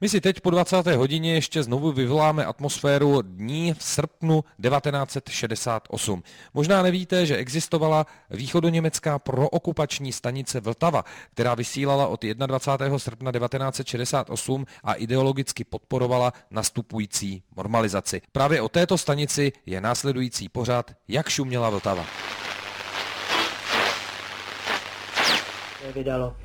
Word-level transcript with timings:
My 0.00 0.08
si 0.08 0.20
teď 0.20 0.40
po 0.40 0.50
20. 0.50 0.86
hodině 0.86 1.34
ještě 1.34 1.62
znovu 1.62 1.92
vyvoláme 1.92 2.44
atmosféru 2.44 3.22
dní 3.22 3.74
v 3.74 3.82
srpnu 3.82 4.44
1968. 4.62 6.22
Možná 6.54 6.82
nevíte, 6.82 7.26
že 7.26 7.36
existovala 7.36 8.06
východoněmecká 8.30 9.18
prookupační 9.18 10.12
stanice 10.12 10.60
Vltava, 10.60 11.04
která 11.30 11.54
vysílala 11.54 12.06
od 12.06 12.24
21. 12.24 12.98
srpna 12.98 13.32
1968 13.32 14.66
a 14.84 14.94
ideologicky 14.94 15.64
podporovala 15.64 16.32
nastupující 16.50 17.42
normalizaci. 17.56 18.22
Právě 18.32 18.60
o 18.60 18.68
této 18.68 18.98
stanici 18.98 19.52
je 19.66 19.80
následující 19.80 20.48
pořad 20.48 20.90
Jak 21.08 21.28
šuměla 21.28 21.70
Vltava. 21.70 22.06
Vydalo. 25.94 26.36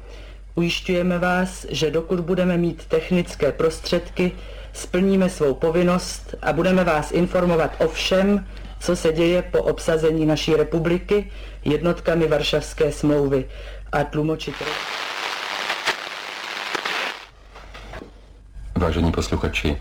Ujišťujeme 0.55 1.20
vás, 1.20 1.66
že 1.70 1.91
dokud 1.91 2.20
budeme 2.20 2.57
mít 2.57 2.86
technické 2.86 3.52
prostředky, 3.52 4.31
splníme 4.73 5.29
svou 5.29 5.53
povinnost 5.53 6.35
a 6.41 6.53
budeme 6.53 6.84
vás 6.84 7.12
informovat 7.12 7.72
o 7.80 7.88
všem, 7.88 8.45
co 8.80 8.95
se 8.95 9.13
děje 9.13 9.41
po 9.41 9.63
obsazení 9.63 10.25
naší 10.25 10.55
republiky 10.55 11.31
jednotkami 11.66 12.27
Varšavské 12.27 12.91
smlouvy 12.91 13.45
a 13.91 14.03
tlumočit. 14.03 14.55
Vážení 18.75 19.11
posluchači, 19.11 19.77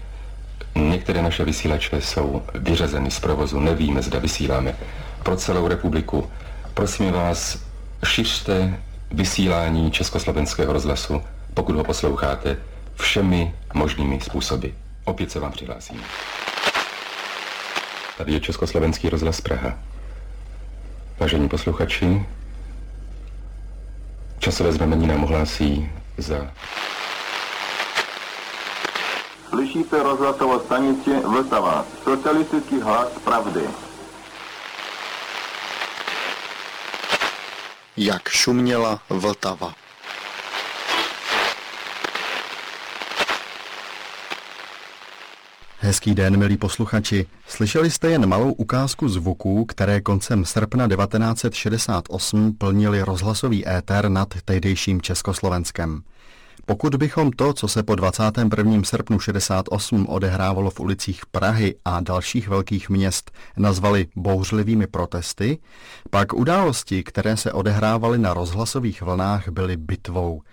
některé 0.74 1.22
naše 1.22 1.44
vysílače 1.44 2.00
jsou 2.00 2.42
vyřazeny 2.54 3.10
z 3.10 3.20
provozu, 3.20 3.60
nevíme, 3.60 4.02
zda 4.02 4.18
vysíláme 4.18 4.76
pro 5.22 5.36
celou 5.36 5.68
republiku. 5.68 6.30
Prosím 6.74 7.12
vás, 7.12 7.58
šiřte 8.04 8.78
vysílání 9.10 9.90
Československého 9.90 10.72
rozhlasu, 10.72 11.22
pokud 11.54 11.76
ho 11.76 11.84
posloucháte, 11.84 12.56
všemi 12.94 13.54
možnými 13.74 14.20
způsoby. 14.20 14.68
Opět 15.04 15.30
se 15.30 15.40
vám 15.40 15.52
přihlásím. 15.52 16.02
Tady 18.18 18.32
je 18.32 18.40
Československý 18.40 19.08
rozhlas 19.08 19.40
Praha. 19.40 19.78
Vážení 21.18 21.48
posluchači, 21.48 22.26
časové 24.38 24.72
znamení 24.72 25.06
nám 25.06 25.24
ohlásí 25.24 25.90
za... 26.16 26.50
Slyšíte 29.48 30.02
rozhlasovou 30.02 30.60
stanici 30.60 31.10
Vltava, 31.20 31.84
socialistický 32.04 32.80
hlas 32.80 33.08
pravdy. 33.24 33.87
Jak 37.98 38.28
šuměla 38.28 39.00
Vltava. 39.10 39.74
Hezký 45.78 46.14
den, 46.14 46.36
milí 46.36 46.56
posluchači. 46.56 47.26
Slyšeli 47.46 47.90
jste 47.90 48.10
jen 48.10 48.26
malou 48.26 48.52
ukázku 48.52 49.08
zvuků, 49.08 49.64
které 49.64 50.00
koncem 50.00 50.44
srpna 50.44 50.88
1968 50.88 52.52
plnili 52.52 53.02
rozhlasový 53.02 53.68
éter 53.68 54.08
nad 54.08 54.28
tehdejším 54.44 55.02
Československem. 55.02 56.02
Pokud 56.68 56.94
bychom 56.94 57.30
to, 57.30 57.52
co 57.52 57.68
se 57.68 57.82
po 57.82 57.94
21. 57.94 58.82
srpnu 58.84 59.18
68 59.18 60.06
odehrávalo 60.08 60.70
v 60.70 60.80
ulicích 60.80 61.26
Prahy 61.26 61.74
a 61.84 62.00
dalších 62.00 62.48
velkých 62.48 62.90
měst, 62.90 63.30
nazvali 63.56 64.06
bouřlivými 64.16 64.86
protesty, 64.86 65.58
pak 66.10 66.32
události, 66.32 67.02
které 67.02 67.36
se 67.36 67.52
odehrávaly 67.52 68.18
na 68.18 68.34
rozhlasových 68.34 69.02
vlnách, 69.02 69.48
byly 69.48 69.76
bitvou– 69.76 70.42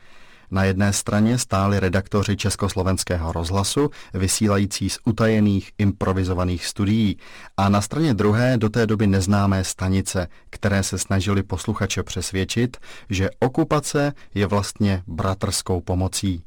na 0.51 0.63
jedné 0.63 0.93
straně 0.93 1.37
stáli 1.37 1.79
redaktoři 1.79 2.37
Československého 2.37 3.31
rozhlasu, 3.31 3.89
vysílající 4.13 4.89
z 4.89 4.99
utajených 5.05 5.71
improvizovaných 5.77 6.65
studií, 6.65 7.17
a 7.57 7.69
na 7.69 7.81
straně 7.81 8.13
druhé 8.13 8.57
do 8.57 8.69
té 8.69 8.87
doby 8.87 9.07
neznámé 9.07 9.63
stanice, 9.63 10.27
které 10.49 10.83
se 10.83 10.97
snažili 10.97 11.43
posluchače 11.43 12.03
přesvědčit, 12.03 12.77
že 13.09 13.29
okupace 13.39 14.13
je 14.33 14.47
vlastně 14.47 15.03
bratrskou 15.07 15.81
pomocí. 15.81 16.43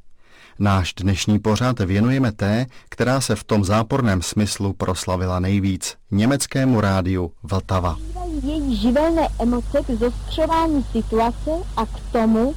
Náš 0.61 0.95
dnešní 0.95 1.39
pořad 1.39 1.81
věnujeme 1.81 2.33
té, 2.33 2.67
která 2.89 3.21
se 3.21 3.37
v 3.37 3.45
tom 3.45 3.65
záporném 3.65 4.23
smyslu 4.23 4.73
proslavila 4.73 5.41
nejvíc, 5.41 5.97
německému 6.11 6.81
rádiu 6.81 7.33
Vltava. 7.43 7.97
Její 8.43 8.77
živelné 8.77 9.29
emoce 9.41 9.83
k 9.87 9.91
zostřování 9.91 10.85
situace 10.93 11.51
a 11.77 11.87
k 11.87 12.01
tomu, 12.13 12.55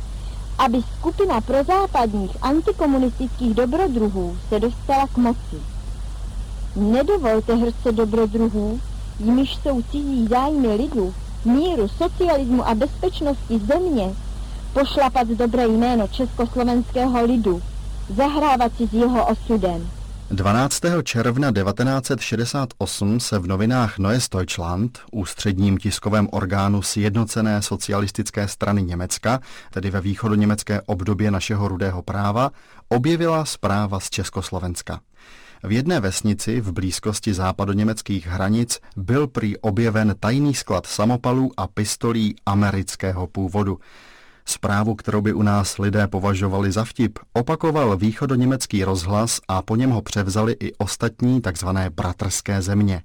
aby 0.66 0.82
skupina 1.00 1.42
prozápadních 1.42 2.38
antikomunistických 2.42 3.54
dobrodruhů 3.54 4.38
se 4.50 4.60
dostala 4.60 5.08
k 5.08 5.18
moci. 5.18 5.58
Nedovolte 6.76 7.56
hrce 7.56 7.92
dobrodruhů, 7.92 8.80
jimiž 9.20 9.56
jsou 9.56 9.82
cizí 9.82 10.28
zájmy 10.28 10.76
lidu, 10.76 11.14
míru, 11.46 11.88
socialismu 11.88 12.68
a 12.68 12.76
bezpečnosti 12.76 13.60
země, 13.60 14.14
pošlapat 14.74 15.28
dobré 15.28 15.68
jméno 15.68 16.08
československého 16.08 17.26
lidu, 17.26 17.62
zahrávat 18.16 18.72
si 18.78 18.88
s 18.88 18.94
jeho 18.94 19.26
osudem. 19.26 19.90
12. 20.34 20.82
června 21.04 21.52
1968 21.52 23.20
se 23.20 23.40
v 23.40 23.48
novinách 23.48 24.00
Neues 24.00 24.30
Deutschland, 24.30 25.00
ústředním 25.12 25.78
tiskovém 25.78 26.28
orgánu 26.32 26.82
Sjednocené 26.82 27.62
socialistické 27.62 28.48
strany 28.48 28.84
Německa, 28.84 29.40
tedy 29.74 29.90
ve 29.90 30.02
východoněmecké 30.02 30.82
obdobě 30.86 31.32
našeho 31.32 31.68
rudého 31.68 32.02
práva, 32.02 32.52
objevila 32.90 33.46
zpráva 33.46 34.00
z 34.00 34.10
Československa. 34.10 35.00
V 35.64 35.72
jedné 35.72 36.00
vesnici 36.00 36.62
v 36.62 36.72
blízkosti 36.72 37.34
západoněmeckých 37.34 38.28
hranic 38.28 38.80
byl 38.96 39.28
prý 39.28 39.58
objeven 39.58 40.16
tajný 40.20 40.54
sklad 40.54 40.86
samopalů 40.86 41.52
a 41.58 41.68
pistolí 41.68 42.36
amerického 42.46 43.28
původu. 43.28 43.80
Zprávu, 44.46 44.96
kterou 44.96 45.22
by 45.22 45.34
u 45.34 45.42
nás 45.42 45.78
lidé 45.78 46.08
považovali 46.08 46.72
za 46.72 46.84
vtip, 46.84 47.20
opakoval 47.34 47.98
východoněmecký 47.98 48.84
rozhlas 48.84 49.40
a 49.48 49.62
po 49.62 49.76
něm 49.76 49.90
ho 49.90 50.02
převzali 50.02 50.56
i 50.60 50.74
ostatní 50.74 51.42
takzvané 51.42 51.90
bratrské 51.90 52.62
země. 52.62 53.02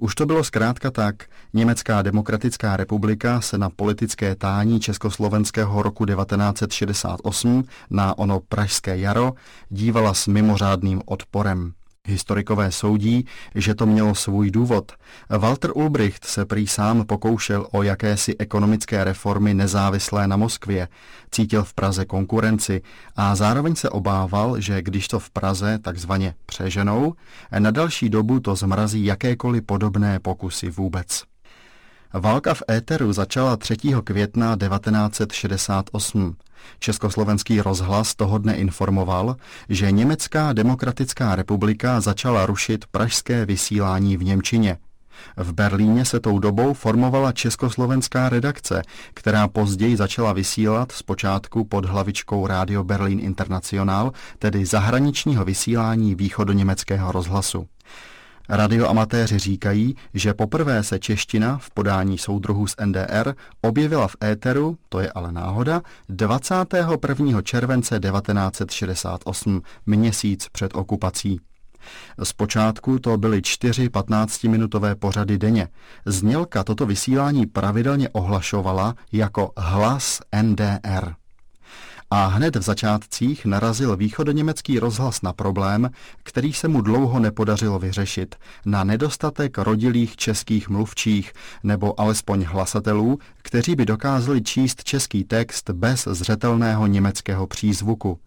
Už 0.00 0.14
to 0.14 0.26
bylo 0.26 0.44
zkrátka 0.44 0.90
tak, 0.90 1.14
Německá 1.52 2.02
demokratická 2.02 2.76
republika 2.76 3.40
se 3.40 3.58
na 3.58 3.70
politické 3.70 4.34
tání 4.34 4.80
československého 4.80 5.82
roku 5.82 6.06
1968 6.06 7.64
na 7.90 8.18
ono 8.18 8.40
pražské 8.48 8.98
jaro 8.98 9.32
dívala 9.68 10.14
s 10.14 10.26
mimořádným 10.26 11.02
odporem. 11.06 11.72
Historikové 12.08 12.72
soudí, 12.72 13.24
že 13.54 13.74
to 13.74 13.86
mělo 13.86 14.14
svůj 14.14 14.50
důvod. 14.50 14.92
Walter 15.38 15.70
Ulbricht 15.74 16.24
se 16.24 16.44
prý 16.44 16.66
sám 16.66 17.06
pokoušel 17.06 17.66
o 17.70 17.82
jakési 17.82 18.36
ekonomické 18.38 19.04
reformy 19.04 19.54
nezávislé 19.54 20.28
na 20.28 20.36
Moskvě, 20.36 20.88
cítil 21.30 21.64
v 21.64 21.74
Praze 21.74 22.04
konkurenci 22.04 22.82
a 23.16 23.34
zároveň 23.34 23.74
se 23.74 23.90
obával, 23.90 24.60
že 24.60 24.82
když 24.82 25.08
to 25.08 25.18
v 25.18 25.30
Praze 25.30 25.78
takzvaně 25.78 26.34
přeženou, 26.46 27.14
na 27.58 27.70
další 27.70 28.08
dobu 28.08 28.40
to 28.40 28.54
zmrazí 28.54 29.04
jakékoliv 29.04 29.62
podobné 29.66 30.18
pokusy 30.20 30.70
vůbec. 30.70 31.22
Válka 32.12 32.54
v 32.54 32.62
éteru 32.70 33.12
začala 33.12 33.56
3. 33.56 33.76
května 34.04 34.56
1968. 34.56 36.36
Československý 36.78 37.60
rozhlas 37.60 38.14
toho 38.14 38.38
dne 38.38 38.56
informoval, 38.56 39.36
že 39.68 39.92
Německá 39.92 40.52
demokratická 40.52 41.34
republika 41.36 42.00
začala 42.00 42.46
rušit 42.46 42.84
pražské 42.86 43.46
vysílání 43.46 44.16
v 44.16 44.24
Němčině. 44.24 44.78
V 45.36 45.52
Berlíně 45.52 46.04
se 46.04 46.20
tou 46.20 46.38
dobou 46.38 46.74
formovala 46.74 47.32
československá 47.32 48.28
redakce, 48.28 48.82
která 49.14 49.48
později 49.48 49.96
začala 49.96 50.32
vysílat 50.32 50.92
zpočátku 50.92 51.64
pod 51.64 51.84
hlavičkou 51.84 52.46
Radio 52.46 52.84
Berlin 52.84 53.20
International, 53.20 54.12
tedy 54.38 54.66
zahraničního 54.66 55.44
vysílání 55.44 56.14
východoněmeckého 56.14 57.12
rozhlasu. 57.12 57.66
Radioamatéři 58.48 59.38
říkají, 59.38 59.94
že 60.14 60.34
poprvé 60.34 60.82
se 60.82 60.98
čeština 60.98 61.58
v 61.58 61.70
podání 61.70 62.18
soudruhů 62.18 62.66
z 62.66 62.74
NDR 62.84 63.34
objevila 63.62 64.08
v 64.08 64.16
éteru, 64.24 64.78
to 64.88 65.00
je 65.00 65.12
ale 65.12 65.32
náhoda, 65.32 65.82
21. 66.08 67.42
července 67.42 68.00
1968, 68.00 69.62
měsíc 69.86 70.48
před 70.52 70.76
okupací. 70.76 71.40
Zpočátku 72.22 72.98
to 72.98 73.16
byly 73.16 73.42
čtyři 73.42 73.88
15-minutové 73.88 74.94
pořady 74.94 75.38
denně. 75.38 75.68
Znělka 76.06 76.64
toto 76.64 76.86
vysílání 76.86 77.46
pravidelně 77.46 78.08
ohlašovala 78.08 78.94
jako 79.12 79.52
hlas 79.56 80.20
NDR 80.42 81.14
a 82.10 82.26
hned 82.26 82.56
v 82.56 82.62
začátcích 82.62 83.44
narazil 83.46 83.96
východoněmecký 83.96 84.78
rozhlas 84.78 85.22
na 85.22 85.32
problém, 85.32 85.90
který 86.22 86.52
se 86.52 86.68
mu 86.68 86.80
dlouho 86.80 87.20
nepodařilo 87.20 87.78
vyřešit, 87.78 88.34
na 88.66 88.84
nedostatek 88.84 89.58
rodilých 89.58 90.16
českých 90.16 90.68
mluvčích 90.68 91.32
nebo 91.62 92.00
alespoň 92.00 92.44
hlasatelů, 92.44 93.18
kteří 93.42 93.76
by 93.76 93.86
dokázali 93.86 94.42
číst 94.42 94.84
český 94.84 95.24
text 95.24 95.70
bez 95.70 96.08
zřetelného 96.10 96.86
německého 96.86 97.46
přízvuku. 97.46 98.18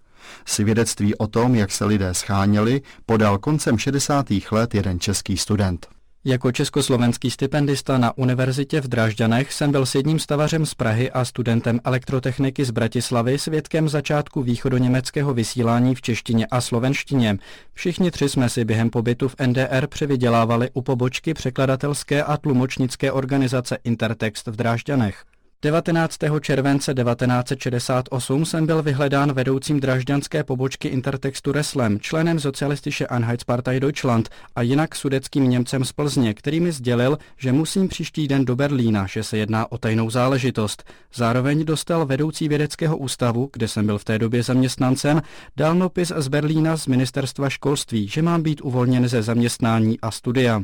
Svědectví 0.45 1.15
o 1.15 1.27
tom, 1.27 1.55
jak 1.55 1.71
se 1.71 1.85
lidé 1.85 2.13
scháněli, 2.13 2.81
podal 3.05 3.37
koncem 3.37 3.77
60. 3.77 4.25
let 4.51 4.75
jeden 4.75 4.99
český 4.99 5.37
student. 5.37 6.00
Jako 6.25 6.51
československý 6.51 7.31
stipendista 7.31 7.97
na 7.97 8.17
univerzitě 8.17 8.81
v 8.81 8.87
Drážďanech 8.87 9.53
jsem 9.53 9.71
byl 9.71 9.85
s 9.85 9.95
jedním 9.95 10.19
stavařem 10.19 10.65
z 10.65 10.73
Prahy 10.73 11.11
a 11.11 11.25
studentem 11.25 11.79
elektrotechniky 11.83 12.65
z 12.65 12.71
Bratislavy 12.71 13.39
svědkem 13.39 13.89
začátku 13.89 14.43
východoněmeckého 14.43 15.33
vysílání 15.33 15.95
v 15.95 16.01
češtině 16.01 16.45
a 16.45 16.61
slovenštině. 16.61 17.37
Všichni 17.73 18.11
tři 18.11 18.29
jsme 18.29 18.49
si 18.49 18.65
během 18.65 18.89
pobytu 18.89 19.27
v 19.27 19.35
NDR 19.47 19.87
převydělávali 19.87 20.69
u 20.73 20.81
pobočky 20.81 21.33
překladatelské 21.33 22.23
a 22.23 22.37
tlumočnické 22.37 23.11
organizace 23.11 23.77
Intertext 23.83 24.47
v 24.47 24.55
Drážďanech. 24.55 25.23
19. 25.63 26.17
července 26.41 26.93
1968 26.93 28.45
jsem 28.45 28.65
byl 28.65 28.83
vyhledán 28.83 29.33
vedoucím 29.33 29.79
dražďanské 29.79 30.43
pobočky 30.43 30.87
Intertextu 30.87 31.51
Reslem, 31.51 31.99
členem 31.99 32.39
socialistische 32.39 33.07
Einheitspartei 33.07 33.79
Deutschland 33.79 34.29
a 34.55 34.61
jinak 34.61 34.95
sudeckým 34.95 35.49
Němcem 35.49 35.85
z 35.85 35.91
Plzně, 35.91 36.33
který 36.33 36.59
mi 36.59 36.71
sdělil, 36.71 37.17
že 37.37 37.51
musím 37.51 37.87
příští 37.87 38.27
den 38.27 38.45
do 38.45 38.55
Berlína, 38.55 39.07
že 39.07 39.23
se 39.23 39.37
jedná 39.37 39.71
o 39.71 39.77
tajnou 39.77 40.09
záležitost. 40.09 40.83
Zároveň 41.13 41.65
dostal 41.65 42.05
vedoucí 42.05 42.47
vědeckého 42.47 42.97
ústavu, 42.97 43.49
kde 43.53 43.67
jsem 43.67 43.85
byl 43.85 43.97
v 43.97 44.03
té 44.03 44.19
době 44.19 44.43
zaměstnancem, 44.43 45.21
dal 45.57 45.75
nopis 45.75 46.11
z 46.15 46.27
Berlína 46.27 46.77
z 46.77 46.87
ministerstva 46.87 47.49
školství, 47.49 48.07
že 48.07 48.21
mám 48.21 48.43
být 48.43 48.61
uvolněn 48.61 49.07
ze 49.07 49.21
zaměstnání 49.21 49.99
a 49.99 50.11
studia. 50.11 50.61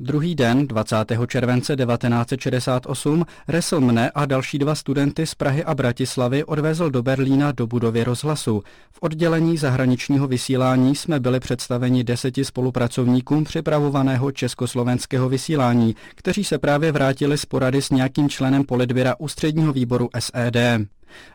Druhý 0.00 0.34
den, 0.34 0.66
20. 0.66 0.96
července 1.26 1.76
1968, 1.76 3.24
Resl 3.48 3.80
mne 3.80 4.10
a 4.10 4.26
další 4.26 4.58
dva 4.58 4.74
studenty 4.74 5.26
z 5.26 5.34
Prahy 5.34 5.64
a 5.64 5.74
Bratislavy 5.74 6.44
odvezl 6.44 6.90
do 6.90 7.02
Berlína 7.02 7.52
do 7.52 7.66
budovy 7.66 8.04
rozhlasu. 8.04 8.62
V 8.92 8.98
oddělení 9.00 9.56
zahraničního 9.56 10.26
vysílání 10.26 10.94
jsme 10.94 11.20
byli 11.20 11.40
představeni 11.40 12.04
deseti 12.04 12.44
spolupracovníkům 12.44 13.44
připravovaného 13.44 14.32
československého 14.32 15.28
vysílání, 15.28 15.96
kteří 16.14 16.44
se 16.44 16.58
právě 16.58 16.92
vrátili 16.92 17.38
z 17.38 17.46
porady 17.46 17.82
s 17.82 17.90
nějakým 17.90 18.28
členem 18.28 18.64
politběra 18.64 19.14
ústředního 19.18 19.72
výboru 19.72 20.08
SED. 20.18 20.56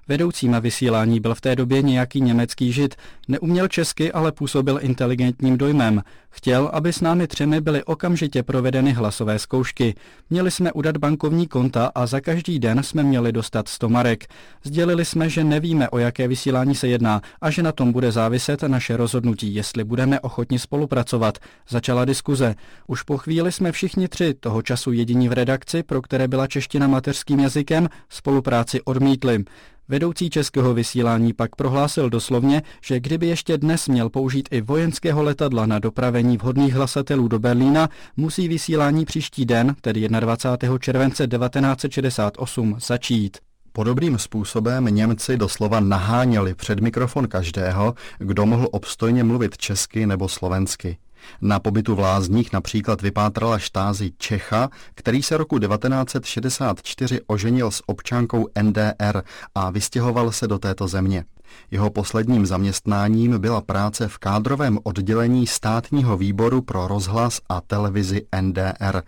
Vedoucím 0.07 0.55
vysílání 0.61 1.19
byl 1.19 1.35
v 1.35 1.41
té 1.41 1.55
době 1.55 1.81
nějaký 1.81 2.21
německý 2.21 2.71
žid. 2.71 2.95
Neuměl 3.27 3.67
česky, 3.67 4.11
ale 4.11 4.31
působil 4.31 4.79
inteligentním 4.81 5.57
dojmem. 5.57 6.01
Chtěl, 6.29 6.69
aby 6.73 6.93
s 6.93 7.01
námi 7.01 7.27
třemi 7.27 7.61
byly 7.61 7.83
okamžitě 7.83 8.43
provedeny 8.43 8.91
hlasové 8.91 9.39
zkoušky. 9.39 9.95
Měli 10.29 10.51
jsme 10.51 10.71
udat 10.71 10.97
bankovní 10.97 11.47
konta 11.47 11.91
a 11.95 12.05
za 12.05 12.19
každý 12.19 12.59
den 12.59 12.83
jsme 12.83 13.03
měli 13.03 13.31
dostat 13.31 13.67
100 13.67 13.89
marek. 13.89 14.27
Sdělili 14.63 15.05
jsme, 15.05 15.29
že 15.29 15.43
nevíme, 15.43 15.89
o 15.89 15.97
jaké 15.97 16.27
vysílání 16.27 16.75
se 16.75 16.87
jedná 16.87 17.21
a 17.41 17.49
že 17.49 17.63
na 17.63 17.71
tom 17.71 17.91
bude 17.91 18.11
záviset 18.11 18.63
naše 18.63 18.97
rozhodnutí, 18.97 19.55
jestli 19.55 19.83
budeme 19.83 20.19
ochotni 20.19 20.59
spolupracovat. 20.59 21.37
Začala 21.69 22.05
diskuze. 22.05 22.55
Už 22.87 23.03
po 23.03 23.17
chvíli 23.17 23.51
jsme 23.51 23.71
všichni 23.71 24.07
tři, 24.07 24.33
toho 24.33 24.61
času 24.61 24.91
jediní 24.91 25.29
v 25.29 25.33
redakci, 25.33 25.83
pro 25.83 26.01
které 26.01 26.27
byla 26.27 26.47
čeština 26.47 26.87
mateřským 26.87 27.39
jazykem, 27.39 27.89
spolupráci 28.09 28.81
odmítli. 28.81 29.43
Vedoucí 29.87 30.29
českého 30.29 30.73
vysílání 30.73 31.33
pak 31.33 31.55
prohlásil 31.55 32.09
doslovně, 32.09 32.61
že 32.83 32.99
kdyby 32.99 33.27
ještě 33.27 33.57
dnes 33.57 33.87
měl 33.87 34.09
použít 34.09 34.49
i 34.51 34.61
vojenského 34.61 35.23
letadla 35.23 35.65
na 35.65 35.79
dopravení 35.79 36.37
vhodných 36.37 36.73
hlasatelů 36.73 37.27
do 37.27 37.39
Berlína, 37.39 37.89
musí 38.17 38.47
vysílání 38.47 39.05
příští 39.05 39.45
den, 39.45 39.75
tedy 39.81 40.07
21. 40.09 40.77
července 40.77 41.27
1968, 41.27 42.75
začít. 42.79 43.37
Podobným 43.73 44.17
způsobem 44.17 44.85
Němci 44.85 45.37
doslova 45.37 45.79
naháněli 45.79 46.55
před 46.55 46.79
mikrofon 46.79 47.27
každého, 47.27 47.93
kdo 48.17 48.45
mohl 48.45 48.67
obstojně 48.71 49.23
mluvit 49.23 49.57
česky 49.57 50.05
nebo 50.05 50.29
slovensky. 50.29 50.97
Na 51.41 51.59
pobytu 51.59 51.95
v 51.95 51.99
Lázních 51.99 52.53
například 52.53 53.01
vypátrala 53.01 53.59
štázi 53.59 54.11
Čecha, 54.17 54.69
který 54.95 55.23
se 55.23 55.37
roku 55.37 55.59
1964 55.59 57.21
oženil 57.27 57.71
s 57.71 57.83
občankou 57.85 58.47
NDR 58.61 59.21
a 59.55 59.69
vystěhoval 59.69 60.31
se 60.31 60.47
do 60.47 60.59
této 60.59 60.87
země. 60.87 61.25
Jeho 61.71 61.89
posledním 61.89 62.45
zaměstnáním 62.45 63.39
byla 63.39 63.61
práce 63.61 64.07
v 64.07 64.17
kádrovém 64.17 64.79
oddělení 64.83 65.47
státního 65.47 66.17
výboru 66.17 66.61
pro 66.61 66.87
rozhlas 66.87 67.41
a 67.49 67.61
televizi 67.61 68.21
NDR. 68.41 69.01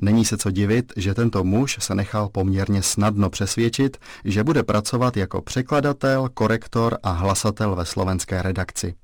Není 0.00 0.24
se 0.24 0.36
co 0.36 0.50
divit, 0.50 0.92
že 0.96 1.14
tento 1.14 1.44
muž 1.44 1.76
se 1.80 1.94
nechal 1.94 2.28
poměrně 2.28 2.82
snadno 2.82 3.30
přesvědčit, 3.30 3.96
že 4.24 4.44
bude 4.44 4.62
pracovat 4.62 5.16
jako 5.16 5.42
překladatel, 5.42 6.28
korektor 6.34 6.98
a 7.02 7.10
hlasatel 7.10 7.74
ve 7.76 7.84
slovenské 7.84 8.42
redakci. 8.42 8.94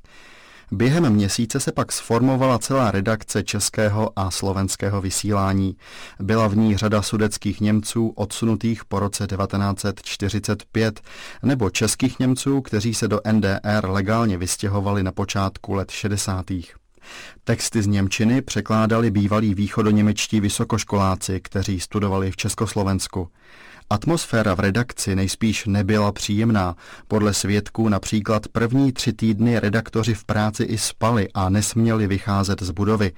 Během 0.74 1.10
měsíce 1.10 1.60
se 1.60 1.72
pak 1.72 1.92
sformovala 1.92 2.58
celá 2.58 2.90
redakce 2.90 3.42
českého 3.42 4.10
a 4.16 4.30
slovenského 4.30 5.00
vysílání. 5.00 5.76
Byla 6.20 6.48
v 6.48 6.56
ní 6.56 6.76
řada 6.76 7.02
sudeckých 7.02 7.60
Němců 7.60 8.08
odsunutých 8.08 8.84
po 8.84 9.00
roce 9.00 9.26
1945 9.26 11.00
nebo 11.42 11.70
českých 11.70 12.18
Němců, 12.18 12.60
kteří 12.60 12.94
se 12.94 13.08
do 13.08 13.20
NDR 13.32 13.88
legálně 13.88 14.38
vystěhovali 14.38 15.02
na 15.02 15.12
počátku 15.12 15.74
let 15.74 15.90
60. 15.90 16.46
Texty 17.44 17.82
z 17.82 17.86
Němčiny 17.86 18.42
překládali 18.42 19.10
bývalí 19.10 19.54
východoněmečtí 19.54 20.40
vysokoškoláci, 20.40 21.40
kteří 21.40 21.80
studovali 21.80 22.30
v 22.30 22.36
Československu. 22.36 23.28
Atmosféra 23.92 24.54
v 24.54 24.60
redakci 24.60 25.16
nejspíš 25.16 25.66
nebyla 25.66 26.12
příjemná. 26.12 26.76
Podle 27.08 27.34
svědků 27.34 27.88
například 27.88 28.48
první 28.48 28.92
tři 28.92 29.12
týdny 29.12 29.58
redaktoři 29.58 30.14
v 30.14 30.24
práci 30.24 30.62
i 30.62 30.78
spali 30.78 31.28
a 31.34 31.48
nesměli 31.48 32.06
vycházet 32.06 32.62
z 32.62 32.70
budovy. 32.70 33.12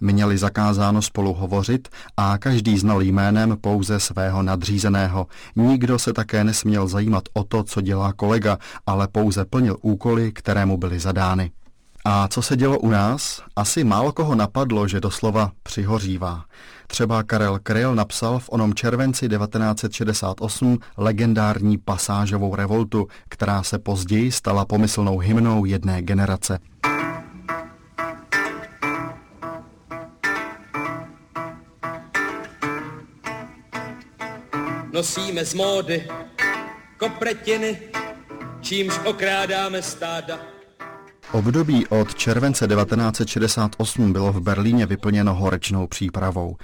Měli 0.00 0.38
zakázáno 0.38 1.02
spolu 1.02 1.34
hovořit 1.34 1.88
a 2.16 2.38
každý 2.38 2.78
znal 2.78 3.02
jménem 3.02 3.56
pouze 3.60 4.00
svého 4.00 4.42
nadřízeného. 4.42 5.26
Nikdo 5.56 5.98
se 5.98 6.12
také 6.12 6.44
nesměl 6.44 6.88
zajímat 6.88 7.24
o 7.32 7.44
to, 7.44 7.62
co 7.62 7.80
dělá 7.80 8.12
kolega, 8.12 8.58
ale 8.86 9.08
pouze 9.08 9.44
plnil 9.44 9.76
úkoly, 9.82 10.32
které 10.32 10.66
mu 10.66 10.76
byly 10.76 10.98
zadány. 10.98 11.50
A 12.04 12.28
co 12.28 12.42
se 12.42 12.56
dělo 12.56 12.78
u 12.78 12.90
nás? 12.90 13.42
Asi 13.56 13.84
málo 13.84 14.12
koho 14.12 14.34
napadlo, 14.34 14.88
že 14.88 15.00
doslova 15.00 15.52
přihořívá. 15.62 16.44
Třeba 16.90 17.22
Karel 17.22 17.58
Kryl 17.58 17.94
napsal 17.94 18.38
v 18.38 18.48
onom 18.52 18.74
červenci 18.74 19.28
1968 19.28 20.78
legendární 20.96 21.78
pasážovou 21.78 22.54
revoltu, 22.54 23.08
která 23.28 23.62
se 23.62 23.78
později 23.78 24.32
stala 24.32 24.64
pomyslnou 24.64 25.18
hymnou 25.18 25.64
jedné 25.64 26.02
generace. 26.02 26.58
Nosíme 34.92 35.44
z 35.44 35.54
módy 35.54 36.08
kopretiny, 36.98 37.78
čímž 38.60 38.98
okrádáme 39.04 39.82
stáda 39.82 40.40
Období 41.32 41.86
od 41.86 42.14
července 42.14 42.66
1968 42.66 44.12
bylo 44.12 44.32
v 44.32 44.40
Berlíně 44.40 44.86
vyplněno 44.86 45.34
horečnou 45.34 45.86
přípravou. 45.86 46.56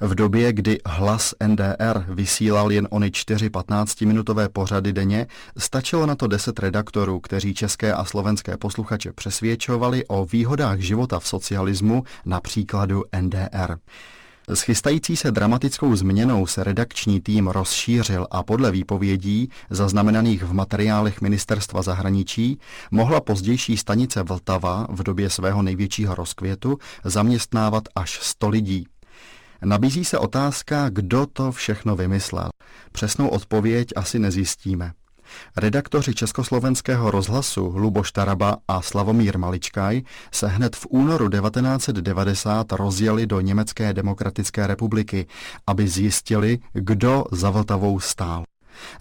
V 0.00 0.14
době, 0.14 0.52
kdy 0.52 0.78
hlas 0.86 1.34
NDR 1.46 2.04
vysílal 2.08 2.72
jen 2.72 2.88
ony 2.90 3.10
čtyři 3.10 3.48
15-minutové 3.48 4.48
pořady 4.48 4.92
denně, 4.92 5.26
stačilo 5.58 6.06
na 6.06 6.14
to 6.14 6.26
deset 6.26 6.58
redaktorů, 6.58 7.20
kteří 7.20 7.54
české 7.54 7.92
a 7.92 8.04
slovenské 8.04 8.56
posluchače 8.56 9.12
přesvědčovali 9.12 10.06
o 10.06 10.24
výhodách 10.24 10.78
života 10.78 11.20
v 11.20 11.26
socialismu 11.26 12.04
na 12.24 12.40
příkladu 12.40 13.04
NDR. 13.20 13.76
S 14.52 14.60
chystající 14.60 15.16
se 15.16 15.30
dramatickou 15.30 15.96
změnou 15.96 16.46
se 16.46 16.64
redakční 16.64 17.20
tým 17.20 17.48
rozšířil 17.48 18.26
a 18.30 18.42
podle 18.42 18.70
výpovědí, 18.70 19.50
zaznamenaných 19.70 20.42
v 20.42 20.52
materiálech 20.52 21.20
ministerstva 21.20 21.82
zahraničí, 21.82 22.58
mohla 22.90 23.20
pozdější 23.20 23.76
stanice 23.76 24.22
Vltava 24.22 24.86
v 24.90 25.02
době 25.02 25.30
svého 25.30 25.62
největšího 25.62 26.14
rozkvětu 26.14 26.78
zaměstnávat 27.04 27.84
až 27.96 28.18
100 28.22 28.48
lidí. 28.48 28.86
Nabízí 29.64 30.04
se 30.04 30.18
otázka, 30.18 30.88
kdo 30.88 31.26
to 31.26 31.52
všechno 31.52 31.96
vymyslel. 31.96 32.48
Přesnou 32.92 33.28
odpověď 33.28 33.88
asi 33.96 34.18
nezjistíme. 34.18 34.92
Redaktoři 35.56 36.14
Československého 36.14 37.10
rozhlasu 37.10 37.72
Luboš 37.76 38.12
Taraba 38.12 38.56
a 38.68 38.82
Slavomír 38.82 39.38
Maličkaj 39.38 40.02
se 40.32 40.48
hned 40.48 40.76
v 40.76 40.86
únoru 40.90 41.28
1990 41.28 42.72
rozjeli 42.72 43.26
do 43.26 43.40
Německé 43.40 43.92
demokratické 43.92 44.66
republiky, 44.66 45.26
aby 45.66 45.88
zjistili, 45.88 46.58
kdo 46.72 47.24
za 47.32 47.50
Vltavou 47.50 48.00
stál. 48.00 48.44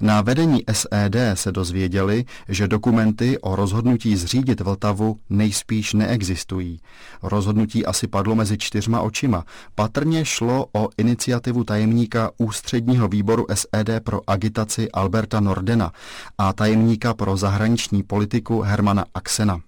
Na 0.02 0.22
vedení 0.22 0.64
SED 0.72 1.16
se 1.34 1.52
dozvěděli, 1.52 2.26
že 2.50 2.68
dokumenty 2.68 3.38
o 3.40 3.56
rozhodnutí 3.56 4.16
zřídit 4.16 4.62
Vltavu 4.62 5.20
nejspíš 5.30 5.94
neexistují. 5.94 6.80
Rozhodnutí 7.24 7.86
asi 7.86 8.08
padlo 8.08 8.36
mezi 8.36 8.58
čtyřma 8.58 9.02
očima. 9.02 9.46
Patrně 9.76 10.26
šlo 10.26 10.66
o 10.74 10.90
iniciativu 10.98 11.64
tajemníka 11.64 12.32
ústředního 12.38 13.08
výboru 13.08 13.46
SED 13.54 14.04
pro 14.04 14.22
agitaci 14.28 14.92
Alberta 14.92 15.40
Nordena 15.40 15.92
a 16.38 16.54
tajemníka 16.54 17.14
pro 17.14 17.38
zahraniční 17.38 18.04
politiku 18.04 18.62
Hermana 18.62 19.06
Axena. 19.14 19.60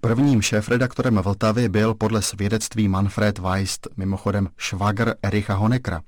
Prvním 0.00 0.42
šéfredaktorem 0.42 1.20
Vltavy 1.24 1.68
byl 1.68 1.94
podle 1.94 2.22
svědectví 2.22 2.88
Manfred 2.88 3.38
Weist, 3.38 3.88
mimochodem 3.96 4.48
švagr 4.56 5.14
Ericha 5.22 5.54
Honekra. 5.54 6.02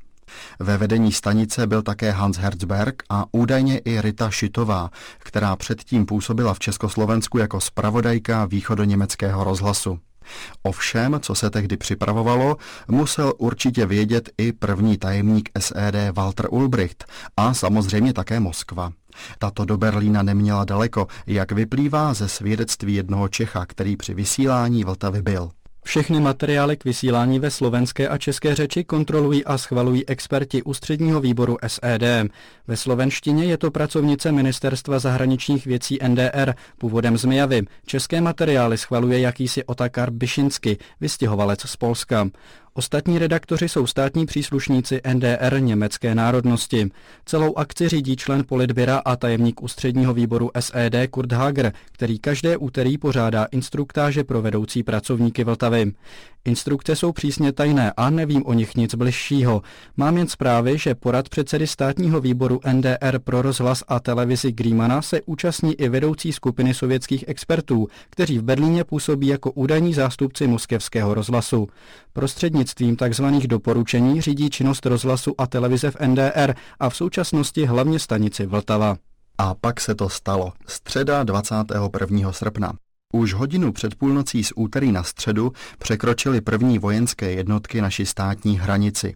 Ve 0.61 0.79
vedení 0.79 1.13
stanice 1.13 1.67
byl 1.67 1.83
také 1.83 2.11
Hans 2.11 2.37
Herzberg 2.37 3.03
a 3.11 3.25
údajně 3.33 3.79
i 3.79 4.01
Rita 4.01 4.31
Šitová, 4.31 4.91
která 5.19 5.57
předtím 5.57 6.07
působila 6.07 6.55
v 6.55 6.59
Československu 6.59 7.39
jako 7.39 7.61
spravodajka 7.61 8.45
východoněmeckého 8.45 9.45
rozhlasu. 9.45 9.99
O 10.63 10.73
všem, 10.73 11.21
co 11.23 11.35
se 11.35 11.51
tehdy 11.51 11.77
připravovalo, 11.77 12.57
musel 12.89 13.33
určitě 13.39 13.87
vědět 13.87 14.31
i 14.39 14.53
první 14.53 14.99
tajemník 14.99 15.51
SED 15.59 15.95
Walter 16.13 16.47
Ulbricht 16.51 17.05
a 17.37 17.55
samozřejmě 17.55 18.13
také 18.13 18.41
Moskva. 18.41 18.93
Tato 19.39 19.65
do 19.65 19.79
Berlína 19.79 20.23
neměla 20.23 20.65
daleko, 20.65 21.07
jak 21.27 21.53
vyplývá 21.53 22.15
ze 22.15 22.29
svědectví 22.29 22.95
jednoho 22.95 23.29
Čecha, 23.29 23.67
který 23.67 23.97
při 23.97 24.15
vysílání 24.15 24.85
Vltavy 24.85 25.23
byl. 25.23 25.51
Všechny 25.89 26.21
materiály 26.21 26.77
k 26.77 26.85
vysílání 26.85 27.39
ve 27.39 27.51
slovenské 27.51 28.09
a 28.09 28.19
české 28.19 28.55
řeči 28.55 28.85
kontrolují 28.85 29.45
a 29.45 29.59
schvalují 29.59 30.07
experti 30.07 30.63
ústředního 30.63 31.21
výboru 31.21 31.57
SED. 31.67 32.31
Ve 32.67 32.77
slovenštině 32.77 33.45
je 33.45 33.59
to 33.59 33.71
pracovnice 33.71 34.33
Ministerstva 34.33 34.99
zahraničních 34.99 35.67
věcí 35.67 35.99
NDR, 36.09 36.55
původem 36.79 37.19
z 37.19 37.25
Mijavy. 37.25 37.63
České 37.87 38.21
materiály 38.21 38.79
schvaluje 38.79 39.21
jakýsi 39.21 39.65
Otakar 39.65 40.11
Byšinsky, 40.11 40.79
vystěhovalec 41.01 41.61
z 41.61 41.77
Polska. 41.77 42.29
Ostatní 42.79 43.19
redaktoři 43.19 43.69
jsou 43.69 43.87
státní 43.87 44.27
příslušníci 44.27 45.01
NDR 45.15 45.61
německé 45.61 46.15
národnosti. 46.15 46.91
Celou 47.25 47.59
akci 47.59 47.89
řídí 47.89 48.17
člen 48.17 48.45
politběra 48.49 48.99
a 48.99 49.17
tajemník 49.17 49.63
ústředního 49.63 50.15
výboru 50.15 50.51
SED 50.61 50.95
Kurt 51.11 51.33
Hager, 51.33 51.73
který 51.93 52.19
každé 52.19 52.57
úterý 52.57 52.99
pořádá 52.99 53.45
instruktáže 53.45 54.25
pro 54.25 54.43
vedoucí 54.43 54.83
pracovníky 54.83 55.45
Vltavy. 55.45 55.93
Instrukce 56.49 56.97
jsou 56.97 57.13
přísně 57.13 57.53
tajné 57.53 57.93
a 57.97 58.11
nevím 58.11 58.47
o 58.47 58.53
nich 58.53 58.77
nic 58.77 58.95
bližšího. 58.95 59.63
Mám 59.97 60.17
jen 60.17 60.29
zprávy, 60.29 60.79
že 60.79 60.95
porad 60.95 61.29
předsedy 61.29 61.67
státního 61.67 62.21
výboru 62.21 62.61
NDR 62.73 63.19
pro 63.19 63.43
rozhlas 63.43 63.85
a 63.89 64.01
televizi 64.01 64.53
Grímana 64.53 65.03
se 65.03 65.21
účastní 65.27 65.75
i 65.75 65.89
vedoucí 65.89 66.33
skupiny 66.33 66.75
sovětských 66.75 67.25
expertů, 67.29 67.89
kteří 68.11 68.39
v 68.39 68.43
Berlíně 68.43 68.85
působí 68.85 69.27
jako 69.27 69.51
údajní 69.51 69.95
zástupci 69.95 70.47
moskevského 70.47 71.15
rozhlasu. 71.15 71.67
Prostřednictvím 72.13 72.97
tzv. 72.97 73.25
doporučení 73.25 74.21
řídí 74.21 74.51
činnost 74.51 74.87
rozhlasu 74.87 75.35
a 75.39 75.47
televize 75.47 75.91
v 75.91 75.97
NDR 76.07 76.55
a 76.81 76.91
v 76.91 76.97
současnosti 76.97 77.67
hlavně 77.67 77.99
stanici 77.99 78.47
Vltava. 78.47 78.97
A 79.39 79.55
pak 79.55 79.81
se 79.81 79.95
to 79.95 80.09
stalo. 80.09 80.53
Středa 80.67 81.25
21. 81.25 82.33
srpna. 82.33 82.73
Už 83.13 83.35
hodinu 83.35 83.73
před 83.73 83.95
půlnocí 83.95 84.45
z 84.45 84.53
úterý 84.57 84.93
na 84.93 85.03
středu 85.03 85.53
překročily 85.79 86.41
první 86.41 86.79
vojenské 86.79 87.33
jednotky 87.33 87.81
naši 87.81 88.07
státní 88.07 88.59
hranici. 88.59 89.15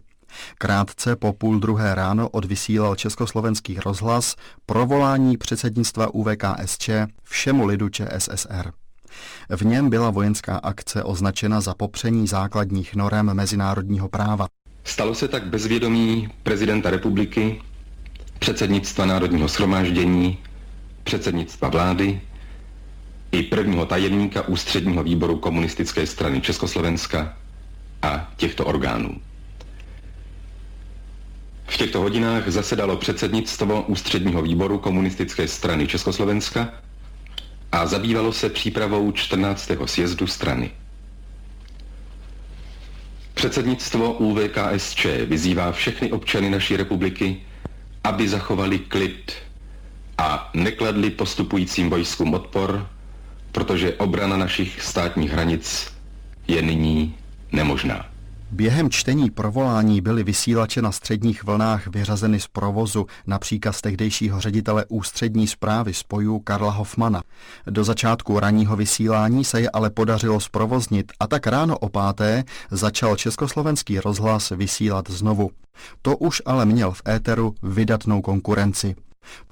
Krátce 0.57 1.15
po 1.15 1.33
půl 1.33 1.59
druhé 1.59 1.95
ráno 1.95 2.29
odvysílal 2.29 2.95
československý 2.95 3.77
rozhlas 3.85 4.35
provolání 4.65 5.37
předsednictva 5.37 6.13
UVKSČ 6.13 6.89
všemu 7.23 7.65
lidu 7.65 7.89
ČSSR. 7.89 8.71
V 9.49 9.61
něm 9.61 9.89
byla 9.89 10.09
vojenská 10.09 10.57
akce 10.57 11.03
označena 11.03 11.61
za 11.61 11.73
popření 11.73 12.27
základních 12.27 12.95
norem 12.95 13.33
mezinárodního 13.33 14.09
práva. 14.09 14.47
Stalo 14.83 15.15
se 15.15 15.27
tak 15.27 15.45
bezvědomí 15.45 16.29
prezidenta 16.43 16.89
republiky, 16.89 17.61
předsednictva 18.39 19.05
Národního 19.05 19.47
shromáždění, 19.47 20.37
předsednictva 21.03 21.69
vlády, 21.69 22.21
i 23.33 23.43
prvního 23.43 23.85
tajemníka 23.85 24.47
ústředního 24.47 25.03
výboru 25.03 25.37
komunistické 25.37 26.07
strany 26.07 26.41
Československa 26.41 27.37
a 28.01 28.31
těchto 28.37 28.65
orgánů. 28.65 29.21
V 31.67 31.77
těchto 31.77 32.01
hodinách 32.01 32.47
zasedalo 32.49 32.97
předsednictvo 32.97 33.81
ústředního 33.81 34.41
výboru 34.41 34.77
komunistické 34.77 35.47
strany 35.47 35.87
Československa 35.87 36.69
a 37.71 37.85
zabývalo 37.85 38.33
se 38.33 38.49
přípravou 38.49 39.11
14. 39.11 39.71
sjezdu 39.85 40.27
strany. 40.27 40.71
Předsednictvo 43.33 44.13
UVKSČ 44.13 45.05
vyzývá 45.25 45.71
všechny 45.71 46.11
občany 46.11 46.49
naší 46.49 46.77
republiky, 46.77 47.41
aby 48.03 48.29
zachovali 48.29 48.79
klid 48.79 49.31
a 50.17 50.49
nekladli 50.53 51.09
postupujícím 51.09 51.89
vojskům 51.89 52.33
odpor 52.33 52.87
protože 53.53 53.93
obrana 53.93 54.37
našich 54.37 54.81
státních 54.81 55.31
hranic 55.31 55.93
je 56.47 56.61
nyní 56.61 57.15
nemožná. 57.51 58.05
Během 58.51 58.89
čtení 58.89 59.31
provolání 59.31 60.01
byly 60.01 60.23
vysílače 60.23 60.81
na 60.81 60.91
středních 60.91 61.43
vlnách 61.43 61.87
vyřazeny 61.87 62.39
z 62.39 62.47
provozu 62.47 63.05
na 63.27 63.39
příkaz 63.39 63.81
tehdejšího 63.81 64.41
ředitele 64.41 64.85
ústřední 64.89 65.47
zprávy 65.47 65.93
spojů 65.93 66.39
Karla 66.39 66.71
Hoffmana. 66.71 67.23
Do 67.67 67.83
začátku 67.83 68.39
ranního 68.39 68.75
vysílání 68.75 69.43
se 69.43 69.61
je 69.61 69.69
ale 69.69 69.89
podařilo 69.89 70.39
zprovoznit 70.39 71.11
a 71.19 71.27
tak 71.27 71.47
ráno 71.47 71.77
o 71.77 71.89
páté 71.89 72.43
začal 72.71 73.15
československý 73.15 73.99
rozhlas 73.99 74.49
vysílat 74.49 75.09
znovu. 75.09 75.51
To 76.01 76.17
už 76.17 76.41
ale 76.45 76.65
měl 76.65 76.91
v 76.91 77.01
éteru 77.07 77.55
vydatnou 77.63 78.21
konkurenci. 78.21 78.95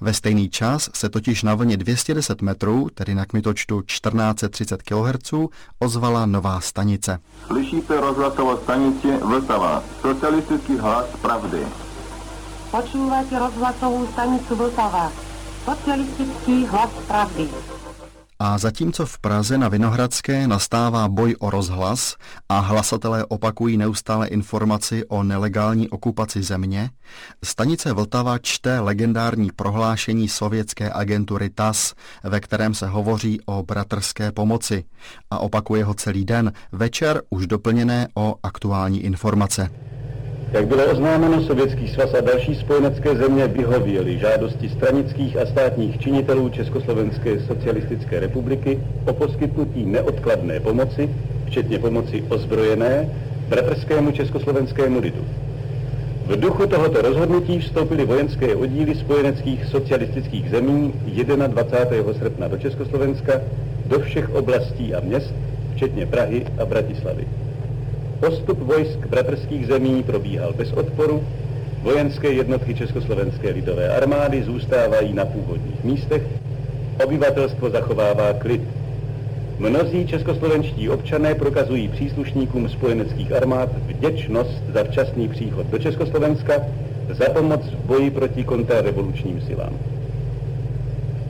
Ve 0.00 0.14
stejný 0.14 0.48
čas 0.48 0.90
se 0.94 1.08
totiž 1.08 1.42
na 1.42 1.54
vlně 1.54 1.76
210 1.76 2.42
metrů, 2.42 2.88
tedy 2.94 3.14
na 3.14 3.24
kmitočtu 3.24 3.82
1430 3.82 4.82
kHz, 4.82 5.34
ozvala 5.78 6.26
nová 6.26 6.60
stanice. 6.60 7.18
Slyšíte 7.46 8.00
rozhlasovou 8.00 8.56
stanici 8.56 9.08
Vltava, 9.16 9.84
socialistický 10.00 10.76
hlas 10.78 11.06
pravdy. 11.22 11.66
Počúvate 12.70 13.38
rozhlasovou 13.38 14.06
stanici 14.06 14.54
Vltava, 14.54 15.12
socialistický 15.64 16.66
hlas 16.66 16.90
pravdy. 17.06 17.48
A 18.44 18.58
zatímco 18.58 19.06
v 19.06 19.18
Praze 19.18 19.58
na 19.58 19.68
Vinohradské 19.68 20.46
nastává 20.46 21.08
boj 21.08 21.36
o 21.38 21.50
rozhlas 21.50 22.16
a 22.48 22.58
hlasatelé 22.58 23.24
opakují 23.24 23.76
neustále 23.76 24.28
informaci 24.28 25.04
o 25.08 25.22
nelegální 25.22 25.88
okupaci 25.88 26.42
země, 26.42 26.90
stanice 27.44 27.92
Vltava 27.92 28.38
čte 28.38 28.80
legendární 28.80 29.50
prohlášení 29.56 30.28
sovětské 30.28 30.90
agentury 30.92 31.50
TAS, 31.50 31.94
ve 32.24 32.40
kterém 32.40 32.74
se 32.74 32.86
hovoří 32.86 33.40
o 33.46 33.62
bratrské 33.62 34.32
pomoci 34.32 34.84
a 35.30 35.38
opakuje 35.38 35.84
ho 35.84 35.94
celý 35.94 36.24
den, 36.24 36.52
večer 36.72 37.22
už 37.30 37.46
doplněné 37.46 38.08
o 38.14 38.34
aktuální 38.42 39.04
informace. 39.04 39.70
Jak 40.52 40.66
bylo 40.66 40.90
oznámeno, 40.90 41.42
Sovětský 41.42 41.88
svaz 41.88 42.14
a 42.14 42.20
další 42.20 42.54
spojenecké 42.54 43.16
země 43.16 43.48
vyhověly 43.48 44.18
žádosti 44.18 44.68
stranických 44.68 45.36
a 45.36 45.46
státních 45.46 45.98
činitelů 45.98 46.48
Československé 46.48 47.40
socialistické 47.40 48.20
republiky 48.20 48.78
o 49.06 49.12
poskytnutí 49.12 49.84
neodkladné 49.84 50.60
pomoci, 50.60 51.10
včetně 51.46 51.78
pomoci 51.78 52.24
ozbrojené, 52.28 53.08
bratrskému 53.48 54.12
československému 54.12 55.00
lidu. 55.00 55.24
V 56.26 56.40
duchu 56.40 56.66
tohoto 56.66 57.02
rozhodnutí 57.02 57.58
vstoupily 57.58 58.04
vojenské 58.04 58.54
oddíly 58.54 58.94
spojeneckých 58.94 59.64
socialistických 59.64 60.50
zemí 60.50 60.94
21. 61.46 62.12
srpna 62.12 62.48
do 62.48 62.58
Československa 62.58 63.32
do 63.86 64.00
všech 64.00 64.34
oblastí 64.34 64.94
a 64.94 65.00
měst, 65.00 65.34
včetně 65.74 66.06
Prahy 66.06 66.46
a 66.58 66.64
Bratislavy. 66.64 67.26
Postup 68.22 68.58
vojsk 68.58 69.06
bratrských 69.06 69.66
zemí 69.66 70.02
probíhal 70.02 70.52
bez 70.52 70.72
odporu, 70.72 71.22
vojenské 71.82 72.32
jednotky 72.32 72.74
Československé 72.74 73.50
lidové 73.50 73.88
armády 73.88 74.42
zůstávají 74.42 75.12
na 75.12 75.24
původních 75.24 75.84
místech, 75.84 76.22
obyvatelstvo 77.04 77.70
zachovává 77.70 78.32
klid. 78.32 78.62
Mnozí 79.58 80.06
českoslovenští 80.06 80.88
občané 80.88 81.34
prokazují 81.34 81.88
příslušníkům 81.88 82.68
spojeneckých 82.68 83.32
armád 83.32 83.68
vděčnost 83.86 84.62
za 84.74 84.84
včasný 84.84 85.28
příchod 85.28 85.66
do 85.66 85.78
Československa 85.78 86.54
za 87.10 87.24
pomoc 87.24 87.60
v 87.60 87.86
boji 87.86 88.10
proti 88.10 88.44
kontrarevolučním 88.44 89.40
silám. 89.40 89.78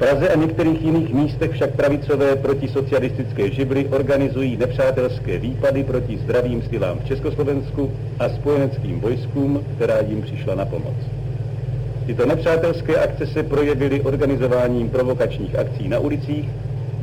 Praze 0.03 0.29
a 0.29 0.37
některých 0.37 0.83
jiných 0.83 1.15
místech 1.15 1.51
však 1.51 1.71
pravicové 1.71 2.37
protisocialistické 2.37 3.51
žibry 3.51 3.87
organizují 3.87 4.57
nepřátelské 4.57 5.39
výpady 5.39 5.85
proti 5.85 6.19
zdravým 6.19 6.63
silám 6.63 6.99
v 6.99 7.05
Československu 7.05 7.91
a 8.19 8.29
spojeneckým 8.29 9.01
vojskům, 9.01 9.65
která 9.75 10.01
jim 10.01 10.23
přišla 10.23 10.55
na 10.55 10.65
pomoc. 10.65 10.95
Tyto 12.07 12.27
nepřátelské 12.27 12.97
akce 12.97 13.27
se 13.27 13.43
projevily 13.43 14.01
organizováním 14.01 14.91
provokačních 14.91 15.59
akcí 15.59 15.89
na 15.89 15.99
ulicích, 15.99 16.49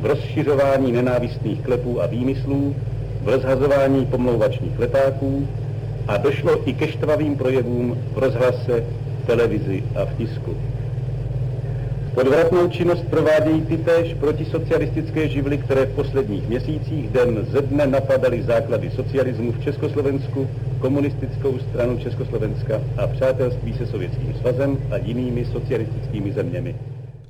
v 0.00 0.06
rozšiřování 0.06 0.92
nenávistných 0.92 1.60
klepů 1.60 2.02
a 2.02 2.06
výmyslů, 2.06 2.76
v 3.22 3.28
rozhazování 3.28 4.06
pomlouvačních 4.06 4.78
letáků 4.78 5.48
a 6.08 6.16
došlo 6.16 6.68
i 6.68 6.74
ke 6.74 6.88
štvavým 6.88 7.36
projevům 7.36 7.98
v 8.14 8.18
rozhlase, 8.18 8.84
televizi 9.26 9.84
a 9.96 10.04
v 10.04 10.14
tisku. 10.14 10.56
Podvratnou 12.14 12.68
činnost 12.68 13.02
provádějí 13.10 13.62
ty 13.62 13.78
též 13.78 14.14
protisocialistické 14.14 15.28
živly, 15.28 15.58
které 15.58 15.86
v 15.86 15.94
posledních 15.94 16.48
měsících 16.48 17.08
den 17.10 17.46
ze 17.52 17.62
dne 17.62 17.86
napadaly 17.86 18.42
základy 18.42 18.90
socialismu 18.90 19.52
v 19.52 19.64
Československu, 19.64 20.50
komunistickou 20.80 21.58
stranu 21.58 21.98
Československa 21.98 22.80
a 23.02 23.06
přátelství 23.06 23.78
se 23.78 23.86
Sovětským 23.86 24.34
svazem 24.40 24.78
a 24.92 24.96
jinými 24.96 25.44
socialistickými 25.44 26.32
zeměmi. 26.32 26.76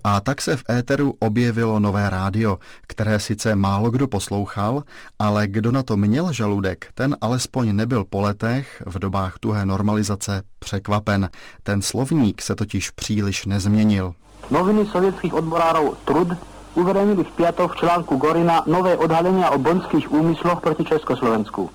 A 0.04 0.20
tak 0.20 0.40
se 0.42 0.56
v 0.56 0.64
éteru 0.70 1.14
objevilo 1.18 1.80
nové 1.80 2.10
rádio, 2.10 2.58
které 2.86 3.20
sice 3.20 3.54
málo 3.54 3.90
kdo 3.90 4.08
poslouchal, 4.08 4.82
ale 5.18 5.48
kdo 5.48 5.72
na 5.72 5.82
to 5.82 5.96
měl 5.96 6.32
žaludek, 6.32 6.86
ten 6.94 7.16
alespoň 7.20 7.76
nebyl 7.76 8.04
po 8.04 8.20
letech, 8.20 8.82
v 8.86 8.98
dobách 8.98 9.38
tuhé 9.38 9.66
normalizace, 9.66 10.42
překvapen. 10.58 11.28
Ten 11.62 11.82
slovník 11.82 12.42
se 12.42 12.54
totiž 12.54 12.90
příliš 12.90 13.46
nezměnil. 13.46 14.14
Noviny 14.50 14.86
sovětských 14.86 15.34
odborárov 15.34 15.94
Trud 16.04 16.28
uverejnili 16.74 17.24
v 17.24 17.32
piatok 17.32 17.72
v 17.72 17.76
článku 17.76 18.16
Gorina 18.16 18.66
nové 18.66 18.96
odhalenia 18.98 19.50
o 19.50 19.58
bonských 19.58 20.10
úmysloch 20.10 20.60
proti 20.60 20.84
Československu. 20.84 21.70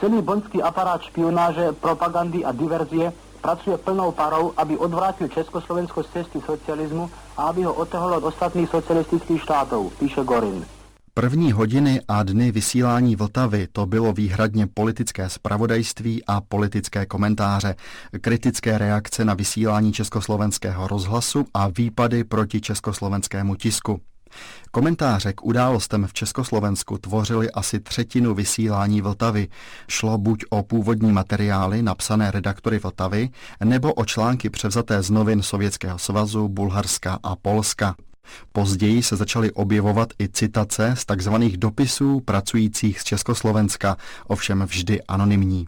Celý 0.00 0.24
bonský 0.24 0.62
aparát 0.64 1.02
špionáže, 1.04 1.76
propagandy 1.76 2.40
a 2.44 2.56
diverzie 2.56 3.12
pracuje 3.40 3.76
plnou 3.76 4.12
parou, 4.12 4.52
aby 4.56 4.76
odvrátil 4.80 5.28
Československo 5.28 6.02
z 6.02 6.08
cesty 6.08 6.40
socialismu 6.40 7.10
a 7.36 7.52
aby 7.52 7.68
ho 7.68 7.72
otehlo 7.72 8.16
od 8.16 8.24
ostatných 8.24 8.72
socialistických 8.72 9.42
štátov, 9.42 9.92
píše 10.00 10.24
Gorin. 10.24 10.79
První 11.20 11.52
hodiny 11.52 12.00
a 12.08 12.22
dny 12.22 12.52
vysílání 12.52 13.16
Vltavy 13.16 13.68
to 13.72 13.86
bylo 13.86 14.12
výhradně 14.12 14.66
politické 14.66 15.28
spravodajství 15.28 16.22
a 16.26 16.40
politické 16.40 17.06
komentáře, 17.06 17.74
kritické 18.20 18.78
reakce 18.78 19.24
na 19.24 19.34
vysílání 19.34 19.92
československého 19.92 20.88
rozhlasu 20.88 21.44
a 21.54 21.68
výpady 21.68 22.24
proti 22.24 22.60
československému 22.60 23.54
tisku. 23.54 24.00
Komentáře 24.70 25.32
k 25.32 25.44
událostem 25.44 26.06
v 26.06 26.12
Československu 26.12 26.98
tvořily 26.98 27.50
asi 27.50 27.80
třetinu 27.80 28.34
vysílání 28.34 29.00
Vltavy. 29.00 29.48
Šlo 29.88 30.18
buď 30.18 30.44
o 30.50 30.62
původní 30.62 31.12
materiály 31.12 31.82
napsané 31.82 32.30
redaktory 32.30 32.78
Vltavy, 32.78 33.28
nebo 33.64 33.92
o 33.92 34.04
články 34.04 34.50
převzaté 34.50 35.02
z 35.02 35.10
novin 35.10 35.42
Sovětského 35.42 35.98
svazu, 35.98 36.48
Bulharska 36.48 37.18
a 37.22 37.36
Polska. 37.36 37.94
Později 38.52 39.02
se 39.02 39.16
začaly 39.16 39.50
objevovat 39.50 40.08
i 40.22 40.28
citace 40.28 40.94
z 40.96 41.04
tzv. 41.04 41.34
dopisů 41.56 42.20
pracujících 42.20 43.00
z 43.00 43.04
Československa, 43.04 43.96
ovšem 44.26 44.62
vždy 44.62 45.02
anonymní. 45.02 45.66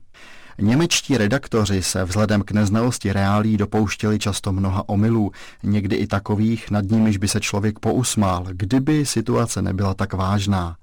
Němečtí 0.58 1.18
redaktoři 1.18 1.82
se 1.82 2.04
vzhledem 2.04 2.42
k 2.42 2.50
neznalosti 2.50 3.12
reálí 3.12 3.56
dopouštěli 3.56 4.18
často 4.18 4.52
mnoha 4.52 4.88
omylů, 4.88 5.32
někdy 5.62 5.96
i 5.96 6.06
takových, 6.06 6.70
nad 6.70 6.84
nimiž 6.84 7.16
by 7.16 7.28
se 7.28 7.40
člověk 7.40 7.78
pousmál, 7.78 8.46
kdyby 8.52 9.06
situace 9.06 9.62
nebyla 9.62 9.94
tak 9.94 10.12
vážná. 10.12 10.76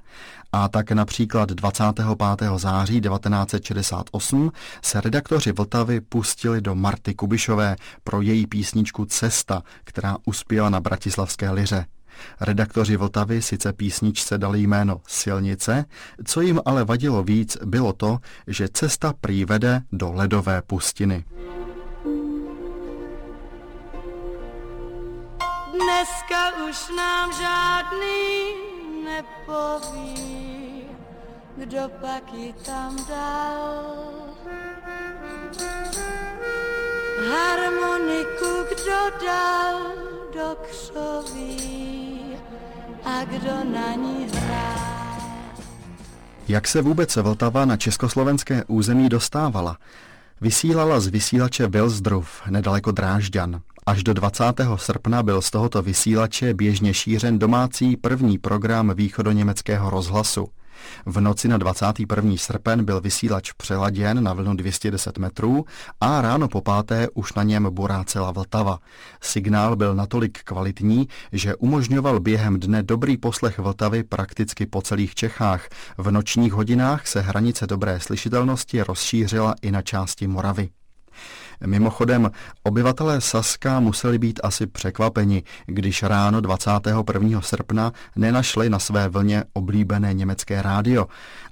A 0.51 0.67
tak 0.67 0.91
například 0.91 1.49
25. 1.49 2.05
září 2.57 3.01
1968 3.01 4.51
se 4.81 5.01
redaktoři 5.01 5.51
Vltavy 5.51 6.01
pustili 6.01 6.61
do 6.61 6.75
Marty 6.75 7.13
Kubišové 7.13 7.75
pro 8.03 8.21
její 8.21 8.47
písničku 8.47 9.05
Cesta, 9.05 9.63
která 9.83 10.17
uspěla 10.25 10.69
na 10.69 10.79
bratislavské 10.79 11.51
liře. 11.51 11.85
Redaktoři 12.41 12.97
Vltavy 12.97 13.41
sice 13.41 13.73
písničce 13.73 14.37
dali 14.37 14.61
jméno 14.61 15.01
Silnice, 15.07 15.85
co 16.25 16.41
jim 16.41 16.61
ale 16.65 16.83
vadilo 16.83 17.23
víc, 17.23 17.57
bylo 17.65 17.93
to, 17.93 18.19
že 18.47 18.67
cesta 18.73 19.13
prý 19.21 19.45
vede 19.45 19.81
do 19.91 20.11
ledové 20.11 20.61
pustiny. 20.61 21.25
Dneska 25.71 26.65
už 26.69 26.89
nám 26.97 27.33
žádný 27.33 28.53
nepoví, 29.05 30.83
kdo 31.57 31.89
pak 32.01 32.33
ji 32.33 32.53
tam 32.53 32.95
dal. 33.09 34.09
Harmoniku 37.29 38.65
kdo 38.69 39.25
dal 39.25 39.79
do 40.33 40.55
křoví 40.61 42.08
a 43.05 43.23
kdo 43.23 43.71
na 43.73 43.95
ní 43.95 44.27
hrál. 44.33 44.99
Jak 46.47 46.67
se 46.67 46.81
vůbec 46.81 47.15
Vltava 47.15 47.65
na 47.65 47.77
československé 47.77 48.63
území 48.67 49.09
dostávala? 49.09 49.77
Vysílala 50.41 50.99
z 50.99 51.07
vysílače 51.07 51.67
Vilsdruf, 51.67 52.41
nedaleko 52.49 52.91
Drážďan. 52.91 53.61
Až 53.85 54.03
do 54.03 54.13
20. 54.13 54.43
srpna 54.75 55.23
byl 55.23 55.41
z 55.41 55.51
tohoto 55.51 55.81
vysílače 55.81 56.53
běžně 56.53 56.93
šířen 56.93 57.39
domácí 57.39 57.97
první 57.97 58.37
program 58.37 58.93
východoněmeckého 58.95 59.89
rozhlasu. 59.89 60.47
V 61.05 61.21
noci 61.21 61.47
na 61.47 61.57
21. 61.57 62.33
srpen 62.37 62.85
byl 62.85 63.01
vysílač 63.01 63.51
přeladěn 63.51 64.23
na 64.23 64.33
vlnu 64.33 64.53
210 64.53 65.17
metrů 65.17 65.65
a 66.01 66.21
ráno 66.21 66.47
po 66.47 66.61
páté 66.61 67.07
už 67.13 67.33
na 67.33 67.43
něm 67.43 67.67
burá 67.69 68.03
celá 68.03 68.31
Vltava. 68.31 68.79
Signál 69.21 69.75
byl 69.75 69.95
natolik 69.95 70.43
kvalitní, 70.43 71.07
že 71.31 71.55
umožňoval 71.55 72.19
během 72.19 72.59
dne 72.59 72.83
dobrý 72.83 73.17
poslech 73.17 73.59
Vltavy 73.59 74.03
prakticky 74.03 74.65
po 74.65 74.81
celých 74.81 75.15
Čechách. 75.15 75.69
V 75.97 76.11
nočních 76.11 76.53
hodinách 76.53 77.07
se 77.07 77.21
hranice 77.21 77.67
dobré 77.67 77.99
slyšitelnosti 77.99 78.81
rozšířila 78.83 79.55
i 79.61 79.71
na 79.71 79.81
části 79.81 80.27
Moravy. 80.27 80.69
Mimochodem, 81.65 82.31
obyvatelé 82.63 83.21
Saska 83.21 83.79
museli 83.79 84.19
být 84.19 84.39
asi 84.43 84.67
překvapeni, 84.67 85.43
když 85.65 86.03
ráno 86.03 86.41
21. 86.41 87.41
srpna 87.41 87.91
nenašli 88.15 88.69
na 88.69 88.79
své 88.79 89.09
vlně 89.09 89.43
oblíbené 89.53 90.13
německé 90.13 90.61
rádio, 90.61 91.07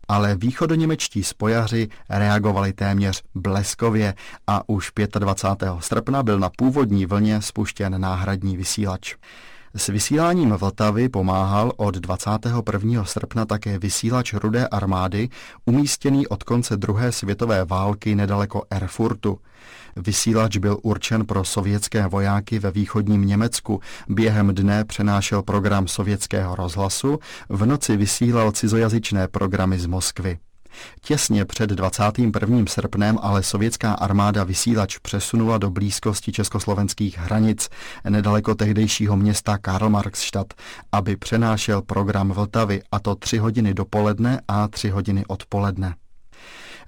ale 0.07 0.35
východoněmečtí 0.35 1.23
spojaři 1.23 1.87
reagovali 2.09 2.73
téměř 2.73 3.23
bleskově 3.35 4.13
a 4.47 4.69
už 4.69 4.91
25. 5.19 5.69
srpna 5.79 6.23
byl 6.23 6.39
na 6.39 6.49
původní 6.57 7.05
vlně 7.05 7.41
spuštěn 7.41 8.01
náhradní 8.01 8.57
vysílač. 8.57 9.15
S 9.75 9.87
vysíláním 9.87 10.49
Vltavy 10.49 11.09
pomáhal 11.09 11.71
od 11.77 11.95
21. 11.95 13.05
srpna 13.05 13.45
také 13.45 13.79
vysílač 13.79 14.33
Rudé 14.33 14.67
armády, 14.67 15.29
umístěný 15.65 16.27
od 16.27 16.43
konce 16.43 16.77
druhé 16.77 17.11
světové 17.11 17.65
války 17.65 18.15
nedaleko 18.15 18.63
Erfurtu. 18.69 19.39
Vysílač 19.97 20.57
byl 20.57 20.77
určen 20.81 21.25
pro 21.25 21.43
sovětské 21.43 22.07
vojáky 22.07 22.59
ve 22.59 22.71
východním 22.71 23.25
Německu. 23.25 23.81
Během 24.09 24.55
dne 24.55 24.85
přenášel 24.85 25.43
program 25.43 25.87
sovětského 25.87 26.55
rozhlasu, 26.55 27.19
v 27.49 27.65
noci 27.65 27.97
vysílal 27.97 28.51
cizojazyčné 28.51 29.27
programy 29.27 29.79
z 29.79 29.85
Moskvy. 29.85 30.37
Těsně 31.01 31.45
před 31.45 31.69
21. 31.69 32.63
srpnem 32.67 33.17
ale 33.21 33.43
sovětská 33.43 33.93
armáda 33.93 34.43
vysílač 34.43 34.97
přesunula 34.97 35.57
do 35.57 35.69
blízkosti 35.69 36.31
československých 36.31 37.17
hranic 37.17 37.69
nedaleko 38.09 38.55
tehdejšího 38.55 39.17
města 39.17 39.57
Karlmarkstadt, 39.57 40.53
aby 40.91 41.15
přenášel 41.15 41.81
program 41.81 42.31
Vltavy 42.31 42.81
a 42.91 42.99
to 42.99 43.15
tři 43.15 43.37
hodiny 43.37 43.73
dopoledne 43.73 44.41
a 44.47 44.67
tři 44.67 44.89
hodiny 44.89 45.25
odpoledne. 45.27 45.95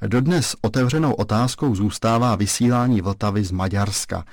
Dodnes 0.08 0.56
otevřenou 0.62 1.14
otázkou 1.14 1.76
zůstává 1.76 2.36
vysílání 2.36 3.02
Vltavy 3.02 3.44
z 3.44 3.52
Maďarska. 3.52 4.24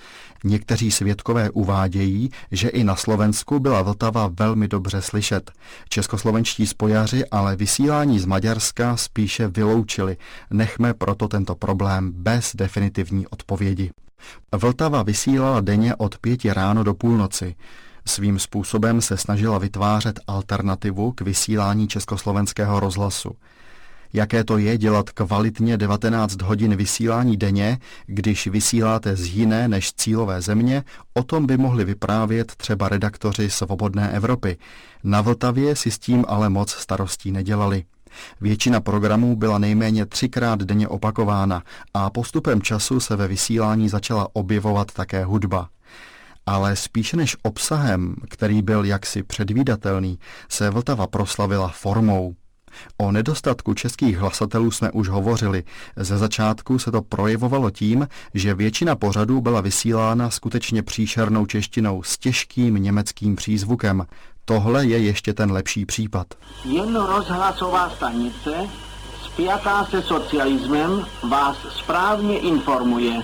Někteří 0.45 0.91
svědkové 0.91 1.51
uvádějí, 1.51 2.31
že 2.51 2.69
i 2.69 2.85
na 2.85 2.97
Slovensku 2.97 3.59
byla 3.59 3.83
Vltava 3.83 4.31
velmi 4.39 4.69
dobře 4.69 5.03
slyšet. 5.03 5.51
Českoslovenští 5.89 6.67
spojaři 6.67 7.27
ale 7.27 7.57
vysílání 7.57 8.19
z 8.19 8.25
Maďarska 8.25 8.97
spíše 8.97 9.49
vyloučili. 9.49 10.17
Nechme 10.51 10.95
proto 10.95 11.29
tento 11.29 11.55
problém 11.55 12.13
bez 12.13 12.53
definitivní 12.57 13.27
odpovědi. 13.27 13.91
Vltava 14.53 15.03
vysílala 15.03 15.61
denně 15.61 15.95
od 15.95 16.19
pěti 16.19 16.53
ráno 16.53 16.85
do 16.85 16.95
půlnoci. 16.95 17.55
Svým 18.05 18.39
způsobem 18.39 19.01
se 19.01 19.17
snažila 19.17 19.59
vytvářet 19.59 20.21
alternativu 20.27 21.13
k 21.13 21.21
vysílání 21.21 21.89
československého 21.89 22.81
rozhlasu 22.81 23.31
jaké 24.17 24.45
to 24.45 24.59
je 24.59 24.79
dělat 24.79 25.11
kvalitně 25.11 25.77
19 25.77 26.43
hodin 26.43 26.77
vysílání 26.77 27.37
denně, 27.37 27.79
když 28.07 28.47
vysíláte 28.47 29.17
z 29.17 29.27
jiné 29.27 29.69
než 29.69 29.93
cílové 29.93 30.43
země, 30.43 30.85
o 31.15 31.23
tom 31.23 31.47
by 31.47 31.57
mohli 31.57 31.85
vyprávět 31.85 32.53
třeba 32.57 32.89
redaktoři 32.89 33.51
Svobodné 33.51 34.11
Evropy. 34.11 34.57
Na 35.05 35.21
Vltavě 35.21 35.77
si 35.77 35.91
s 35.91 35.99
tím 35.99 36.25
ale 36.29 36.49
moc 36.49 36.71
starostí 36.71 37.33
nedělali. 37.33 37.85
Většina 38.41 38.81
programů 38.81 39.37
byla 39.37 39.59
nejméně 39.59 40.07
třikrát 40.07 40.63
denně 40.63 40.89
opakována 40.89 41.63
a 41.95 42.11
postupem 42.11 42.63
času 42.63 43.01
se 43.01 43.17
ve 43.17 43.29
vysílání 43.29 43.89
začala 43.89 44.29
objevovat 44.33 44.93
také 44.93 45.25
hudba. 45.25 45.69
Ale 46.47 46.77
spíše 46.77 47.17
než 47.17 47.37
obsahem, 47.43 48.15
který 48.31 48.63
byl 48.63 48.85
jaksi 48.85 49.23
předvídatelný, 49.23 50.19
se 50.49 50.71
Vltava 50.71 51.07
proslavila 51.07 51.69
formou. 51.69 52.35
O 52.97 53.13
nedostatku 53.13 53.75
českých 53.75 54.19
hlasatelů 54.19 54.71
jsme 54.71 54.91
už 54.91 55.09
hovořili. 55.09 55.65
Ze 55.97 56.19
začátku 56.19 56.79
se 56.79 56.91
to 56.91 57.03
projevovalo 57.03 57.71
tím, 57.71 58.09
že 58.35 58.55
většina 58.55 58.97
pořadů 58.97 59.41
byla 59.41 59.61
vysílána 59.61 60.31
skutečně 60.31 60.83
příšernou 60.83 61.47
češtinou 61.47 62.03
s 62.03 62.19
těžkým 62.19 62.75
německým 62.75 63.37
přízvukem. 63.37 64.07
Tohle 64.45 64.87
je 64.87 64.99
ještě 64.99 65.35
ten 65.35 65.53
lepší 65.53 65.87
případ. 65.87 66.27
Jen 66.65 66.97
rozhlasová 66.97 67.91
stanice, 67.91 68.55
spjatá 69.25 69.85
se 69.85 70.03
socialismem, 70.03 71.07
vás 71.31 71.57
správně 71.71 72.39
informuje. 72.39 73.23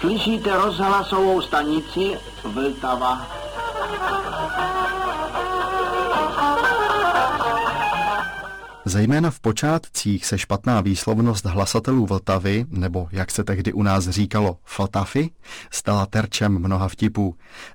Slyšíte 0.00 0.56
rozhlasovou 0.56 1.40
stanici 1.40 2.18
Vltava. 2.44 3.26
Zejména 8.88 9.30
v 9.30 9.40
počátcích 9.40 10.26
se 10.26 10.38
špatná 10.38 10.80
výslovnost 10.80 11.44
hlasatelů 11.44 12.06
Vltavy, 12.06 12.64
nebo 12.70 13.08
jak 13.12 13.30
se 13.30 13.44
tehdy 13.44 13.72
u 13.72 13.82
nás 13.82 14.08
říkalo 14.08 14.56
Fltafy, 14.64 15.30
stala 15.70 16.06
terčem 16.06 16.58
mnoha 16.58 16.88
vtipů. 16.88 17.34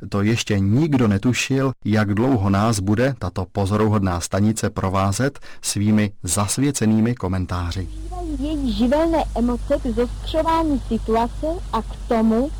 To 0.10 0.21
ještě 0.21 0.60
nikdo 0.60 1.08
netušil, 1.08 1.71
jak 1.86 2.13
dlouho 2.13 2.50
nás 2.50 2.80
bude 2.80 3.15
tato 3.19 3.45
pozoruhodná 3.52 4.19
stanice 4.19 4.69
provázet 4.69 5.39
svými 5.62 6.12
zasvěcenými 6.24 7.15
komentáři. 7.15 7.88
Její 8.39 8.74
živelné 8.74 9.24
emoce 9.36 9.78
k 9.84 9.86
zostřování 9.86 10.82
situace 10.88 11.47
a 11.74 11.82
k 11.82 11.95
tomu, 12.08 12.52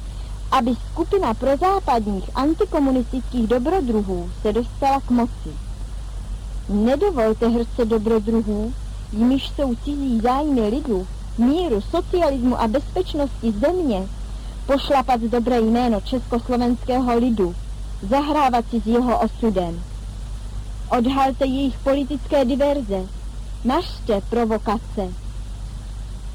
aby 0.52 0.72
skupina 0.92 1.34
prozápadních 1.34 2.30
antikomunistických 2.36 3.48
dobrodruhů 3.48 4.32
se 4.42 4.54
dostala 4.54 5.00
k 5.02 5.10
moci. 5.10 5.71
Nedovolte 6.72 7.48
hrce 7.48 7.86
dobrodruhů, 7.86 8.74
jimiž 9.14 9.50
jsou 9.50 9.76
cizí 9.76 10.20
zájmy 10.20 10.70
lidu, 10.70 11.08
míru, 11.38 11.82
socialismu 11.82 12.62
a 12.62 12.68
bezpečnosti 12.68 13.52
země, 13.52 14.08
pošlapat 14.66 15.22
dobré 15.22 15.62
jméno 15.62 16.02
československého 16.02 17.18
lidu, 17.18 17.56
zahrávat 18.10 18.66
si 18.70 18.82
s 18.82 18.86
jeho 18.86 19.20
osudem. 19.20 19.84
Odhalte 20.90 21.46
jejich 21.46 21.78
politické 21.78 22.46
diverze, 22.46 23.02
našte 23.64 24.22
provokace. 24.30 25.14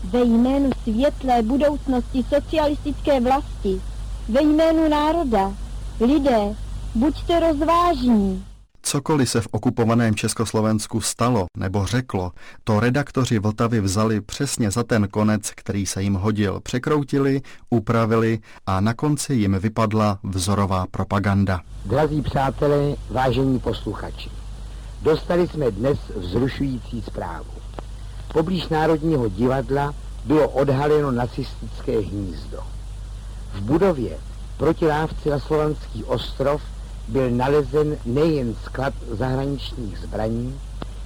Ve 0.04 0.20
jménu 0.20 0.70
světlé 0.82 1.42
budoucnosti 1.42 2.24
socialistické 2.34 3.20
vlasti, 3.20 3.80
ve 4.28 4.42
jménu 4.42 4.88
národa, 4.88 5.52
lidé, 6.00 6.54
buďte 6.94 7.40
rozvážní. 7.40 8.44
Cokoliv 8.86 9.30
se 9.30 9.40
v 9.40 9.48
okupovaném 9.50 10.14
Československu 10.14 11.00
stalo 11.00 11.46
nebo 11.56 11.86
řeklo, 11.86 12.32
to 12.64 12.80
redaktoři 12.80 13.38
Vltavy 13.38 13.80
vzali 13.80 14.20
přesně 14.20 14.70
za 14.70 14.82
ten 14.82 15.08
konec, 15.08 15.50
který 15.50 15.86
se 15.86 16.02
jim 16.02 16.14
hodil. 16.14 16.60
Překroutili, 16.60 17.42
upravili 17.70 18.38
a 18.66 18.80
na 18.80 18.94
konci 18.94 19.34
jim 19.34 19.58
vypadla 19.58 20.18
vzorová 20.22 20.86
propaganda. 20.90 21.60
Drazí 21.84 22.22
přátelé, 22.22 22.94
vážení 23.10 23.58
posluchači, 23.58 24.30
dostali 25.02 25.48
jsme 25.48 25.70
dnes 25.70 25.98
vzrušující 26.16 27.02
zprávu. 27.02 27.50
Poblíž 28.32 28.68
Národního 28.68 29.28
divadla 29.28 29.94
bylo 30.24 30.48
odhaleno 30.48 31.10
nacistické 31.10 32.00
hnízdo. 32.00 32.58
V 33.54 33.60
budově 33.60 34.18
proti 34.56 34.86
lávci 34.86 35.30
na 35.30 35.38
Slovanský 35.38 36.04
ostrov 36.04 36.62
byl 37.08 37.30
nalezen 37.30 37.96
nejen 38.06 38.54
sklad 38.64 38.94
zahraničních 39.10 39.98
zbraní, 39.98 40.60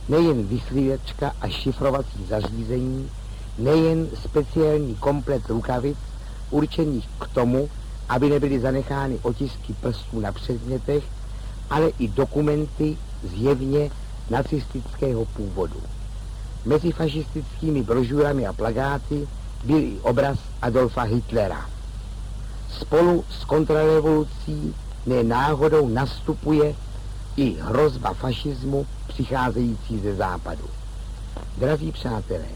nejen 0.08 0.46
vyslívačka 0.46 1.32
a 1.40 1.48
šifrovací 1.48 2.26
zařízení, 2.28 3.10
nejen 3.58 4.08
speciální 4.24 4.94
komplet 4.94 5.48
rukavic 5.48 5.98
určených 6.50 7.08
k 7.20 7.28
tomu, 7.28 7.68
aby 8.08 8.28
nebyly 8.28 8.60
zanechány 8.60 9.18
otisky 9.22 9.72
prstů 9.72 10.20
na 10.20 10.32
předmětech, 10.32 11.04
ale 11.70 11.88
i 11.98 12.08
dokumenty 12.08 12.96
zjevně 13.22 13.90
nacistického 14.30 15.24
původu. 15.24 15.80
Mezi 16.64 16.92
fašistickými 16.92 17.82
brožurami 17.82 18.46
a 18.46 18.52
plagáty 18.52 19.28
byl 19.64 19.78
i 19.78 19.98
obraz 20.02 20.38
Adolfa 20.62 21.02
Hitlera. 21.02 21.66
Spolu 22.80 23.24
s 23.40 23.44
kontrarevolucí 23.44 24.74
ne 25.06 25.22
náhodou 25.22 25.88
nastupuje 25.88 26.74
i 27.36 27.56
hrozba 27.60 28.14
fašismu 28.14 28.86
přicházející 29.08 29.98
ze 29.98 30.14
západu. 30.14 30.64
Drazí 31.58 31.92
přátelé, 31.92 32.48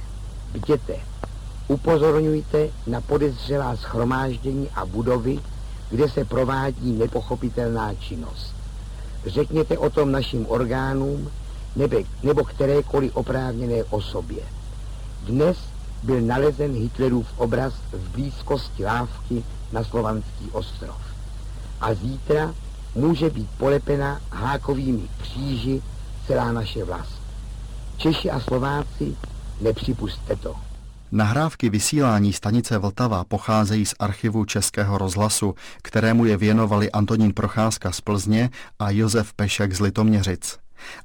bděte, 0.52 0.96
upozorňujte 1.68 2.68
na 2.86 3.00
podezřelá 3.00 3.76
schromáždění 3.76 4.68
a 4.74 4.86
budovy, 4.86 5.38
kde 5.90 6.08
se 6.08 6.24
provádí 6.24 6.92
nepochopitelná 6.92 7.94
činnost. 7.94 8.54
Řekněte 9.26 9.78
o 9.78 9.90
tom 9.90 10.12
našim 10.12 10.46
orgánům 10.48 11.30
nebe, 11.76 11.96
nebo 12.22 12.44
kterékoliv 12.44 13.16
oprávněné 13.16 13.84
osobě. 13.84 14.42
Dnes 15.22 15.56
byl 16.02 16.20
nalezen 16.20 16.72
Hitlerův 16.72 17.26
obraz 17.36 17.72
v 17.92 18.08
blízkosti 18.08 18.84
lávky 18.84 19.44
na 19.72 19.84
Slovanský 19.84 20.50
ostrov 20.52 21.13
a 21.84 21.94
zítra 21.94 22.54
může 22.94 23.30
být 23.30 23.48
polepena 23.58 24.20
hákovými 24.30 25.08
kříži 25.22 25.82
celá 26.26 26.52
naše 26.52 26.84
vlast. 26.84 27.22
Češi 27.96 28.30
a 28.30 28.40
Slováci, 28.40 29.16
nepřipuste 29.60 30.36
to. 30.36 30.54
Nahrávky 31.12 31.68
vysílání 31.70 32.32
stanice 32.32 32.78
Vltava 32.78 33.24
pocházejí 33.24 33.86
z 33.86 33.94
archivu 33.98 34.44
Českého 34.44 34.98
rozhlasu, 34.98 35.54
kterému 35.82 36.24
je 36.24 36.36
věnovali 36.36 36.90
Antonín 36.90 37.32
Procházka 37.32 37.92
z 37.92 38.00
Plzně 38.00 38.50
a 38.78 38.90
Josef 38.90 39.32
Pešek 39.32 39.72
z 39.72 39.80
Litoměřic. 39.80 40.58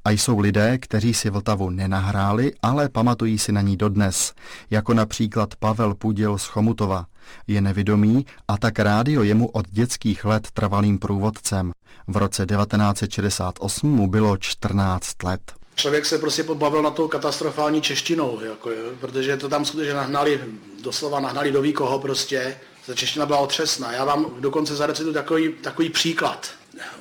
A 0.06 0.10
jsou 0.10 0.40
lidé, 0.40 0.78
kteří 0.78 1.14
si 1.14 1.30
Vltavu 1.30 1.70
nenahráli, 1.70 2.52
ale 2.62 2.90
pamatují 2.90 3.40
si 3.40 3.52
na 3.52 3.62
ní 3.62 3.78
dodnes, 3.78 4.34
jako 4.70 4.94
například 4.94 5.56
Pavel 5.56 5.96
Pudil 5.96 6.38
z 6.38 6.46
Chomutova. 6.46 7.06
Je 7.48 7.62
nevědomý 7.62 8.26
a 8.48 8.58
tak 8.58 8.80
rádio 8.80 9.24
jemu 9.24 9.48
od 9.48 9.68
dětských 9.70 10.26
let 10.26 10.48
trvalým 10.54 11.00
průvodcem. 11.00 11.72
V 12.08 12.18
roce 12.18 12.46
1968 12.46 13.92
mu 13.92 14.08
bylo 14.08 14.38
14 14.38 15.24
let. 15.24 15.42
Člověk 15.76 16.06
se 16.06 16.18
prostě 16.18 16.44
podbavil 16.44 16.82
na 16.82 16.92
tou 16.92 17.08
katastrofální 17.08 17.82
češtinou, 17.82 18.40
jako, 18.50 18.70
protože 19.00 19.38
to 19.38 19.50
tam 19.50 19.66
skutečně 19.66 19.94
nahnali, 19.94 20.42
doslova 20.84 21.20
nahnali 21.20 21.52
do 21.52 21.64
koho 21.74 22.00
prostě. 22.00 22.58
Ta 22.86 22.94
čeština 22.96 23.26
byla 23.26 23.40
otřesná. 23.40 23.92
Já 23.92 24.06
vám 24.06 24.26
dokonce 24.40 24.76
zarecituju 24.76 25.14
takový, 25.14 25.54
takový 25.62 25.90
příklad 25.90 26.50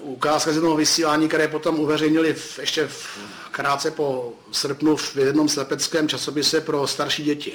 ukázka 0.00 0.52
z 0.52 0.54
jednoho 0.54 0.76
vysílání, 0.76 1.28
které 1.28 1.48
potom 1.48 1.80
uveřejnili 1.80 2.34
v, 2.34 2.58
ještě 2.58 2.86
v, 2.86 3.18
krátce 3.50 3.90
po 3.90 4.32
srpnu 4.52 4.96
v 4.96 5.16
jednom 5.16 5.48
slepeckém 5.48 6.08
časopise 6.08 6.60
pro 6.60 6.86
starší 6.86 7.22
děti. 7.22 7.52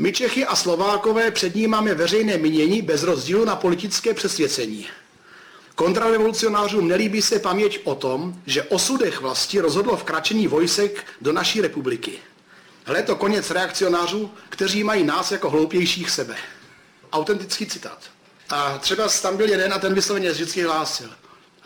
My 0.00 0.12
Čechy 0.12 0.46
a 0.46 0.56
Slovákové 0.56 1.30
před 1.30 1.54
ním 1.54 1.70
máme 1.70 1.94
veřejné 1.94 2.38
mínění 2.38 2.82
bez 2.82 3.02
rozdílu 3.02 3.44
na 3.44 3.56
politické 3.56 4.14
přesvědcení. 4.14 4.86
Kontrarevolucionářům 5.74 6.88
nelíbí 6.88 7.22
se 7.22 7.38
paměť 7.38 7.80
o 7.84 7.94
tom, 7.94 8.42
že 8.46 8.62
o 8.62 8.78
sudech 8.78 9.20
vlasti 9.20 9.60
rozhodlo 9.60 9.96
vkračení 9.96 10.48
vojsek 10.48 11.04
do 11.20 11.32
naší 11.32 11.60
republiky. 11.60 12.18
Hle 12.84 13.02
to 13.02 13.16
konec 13.16 13.50
reakcionářů, 13.50 14.30
kteří 14.48 14.84
mají 14.84 15.04
nás 15.04 15.32
jako 15.32 15.50
hloupějších 15.50 16.10
sebe. 16.10 16.36
Autentický 17.12 17.66
citát. 17.66 17.98
A 18.48 18.78
třeba 18.78 19.08
tam 19.22 19.36
byl 19.36 19.48
jeden 19.48 19.72
a 19.72 19.78
ten 19.78 19.94
vysloveně 19.94 20.30
vždycky 20.30 20.62
hlásil. 20.62 21.10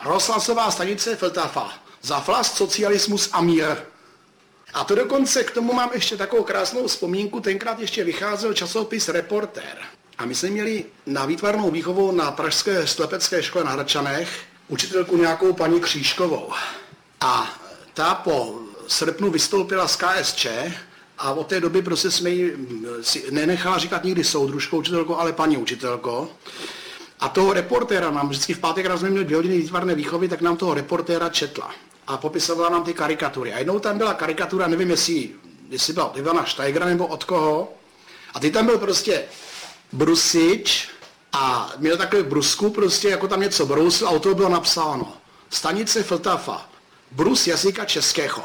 Rozhlasová 0.04 0.70
stanice 0.70 1.16
Feltafa. 1.16 1.72
Za 2.02 2.18
vlast, 2.18 2.56
socialismus 2.56 3.28
a 3.32 3.40
mír. 3.40 3.76
A 4.74 4.84
to 4.84 4.94
dokonce 4.94 5.44
k 5.44 5.50
tomu 5.50 5.72
mám 5.72 5.90
ještě 5.94 6.16
takovou 6.16 6.42
krásnou 6.42 6.86
vzpomínku. 6.86 7.40
Tenkrát 7.40 7.80
ještě 7.80 8.04
vycházel 8.04 8.54
časopis 8.54 9.08
Reporter. 9.08 9.78
A 10.18 10.24
my 10.24 10.34
jsme 10.34 10.50
měli 10.50 10.84
na 11.06 11.26
výtvarnou 11.26 11.70
výchovu 11.70 12.12
na 12.12 12.30
Pražské 12.30 12.86
slepecké 12.86 13.42
škole 13.42 13.64
na 13.64 13.70
Hradčanech 13.70 14.28
učitelku 14.68 15.16
nějakou 15.16 15.52
paní 15.52 15.80
Křížkovou. 15.80 16.52
A 17.20 17.60
ta 17.94 18.14
po 18.14 18.58
srpnu 18.86 19.30
vystoupila 19.30 19.88
z 19.88 19.96
KSČ 19.96 20.46
a 21.18 21.32
od 21.32 21.46
té 21.46 21.60
doby 21.60 21.82
prostě 21.82 22.10
jsme 22.10 22.30
ji 22.30 22.56
si 23.02 23.24
nenechala 23.30 23.78
říkat 23.78 24.04
nikdy 24.04 24.24
soudružkou 24.24 24.78
učitelko, 24.78 25.18
ale 25.18 25.32
paní 25.32 25.56
učitelko. 25.56 26.28
A 27.20 27.28
toho 27.28 27.52
reportéra 27.52 28.10
nám 28.10 28.28
vždycky 28.28 28.54
v 28.54 28.58
pátek 28.58 28.86
ráno 28.86 28.98
jsme 28.98 29.10
měli 29.10 29.24
dvě 29.24 29.36
hodiny 29.36 29.58
výtvarné 29.58 29.94
výchovy, 29.94 30.28
tak 30.28 30.40
nám 30.40 30.56
toho 30.56 30.74
reportéra 30.74 31.28
četla. 31.28 31.74
A 32.06 32.16
popisovala 32.16 32.70
nám 32.70 32.84
ty 32.84 32.94
karikatury. 32.94 33.52
A 33.52 33.58
jednou 33.58 33.78
tam 33.78 33.98
byla 33.98 34.14
karikatura, 34.14 34.66
nevím 34.66 34.90
jestli, 34.90 35.30
jestli 35.68 35.92
byla 35.92 36.06
od 36.06 36.16
Ivana 36.16 36.46
Steigera 36.46 36.86
nebo 36.86 37.06
od 37.06 37.24
koho. 37.24 37.72
A 38.34 38.40
ty 38.40 38.50
tam 38.50 38.66
byl 38.66 38.78
prostě 38.78 39.24
Brusič, 39.92 40.88
a 41.32 41.72
měl 41.78 41.96
takové 41.96 42.22
brusku, 42.22 42.70
prostě 42.70 43.08
jako 43.08 43.28
tam 43.28 43.40
něco 43.40 43.66
brousil 43.66 44.08
a 44.08 44.10
o 44.10 44.18
to 44.18 44.34
bylo 44.34 44.48
napsáno. 44.48 45.12
Stanice 45.50 46.02
Vltava, 46.02 46.68
brus 47.10 47.46
jazyka 47.46 47.84
českého. 47.84 48.42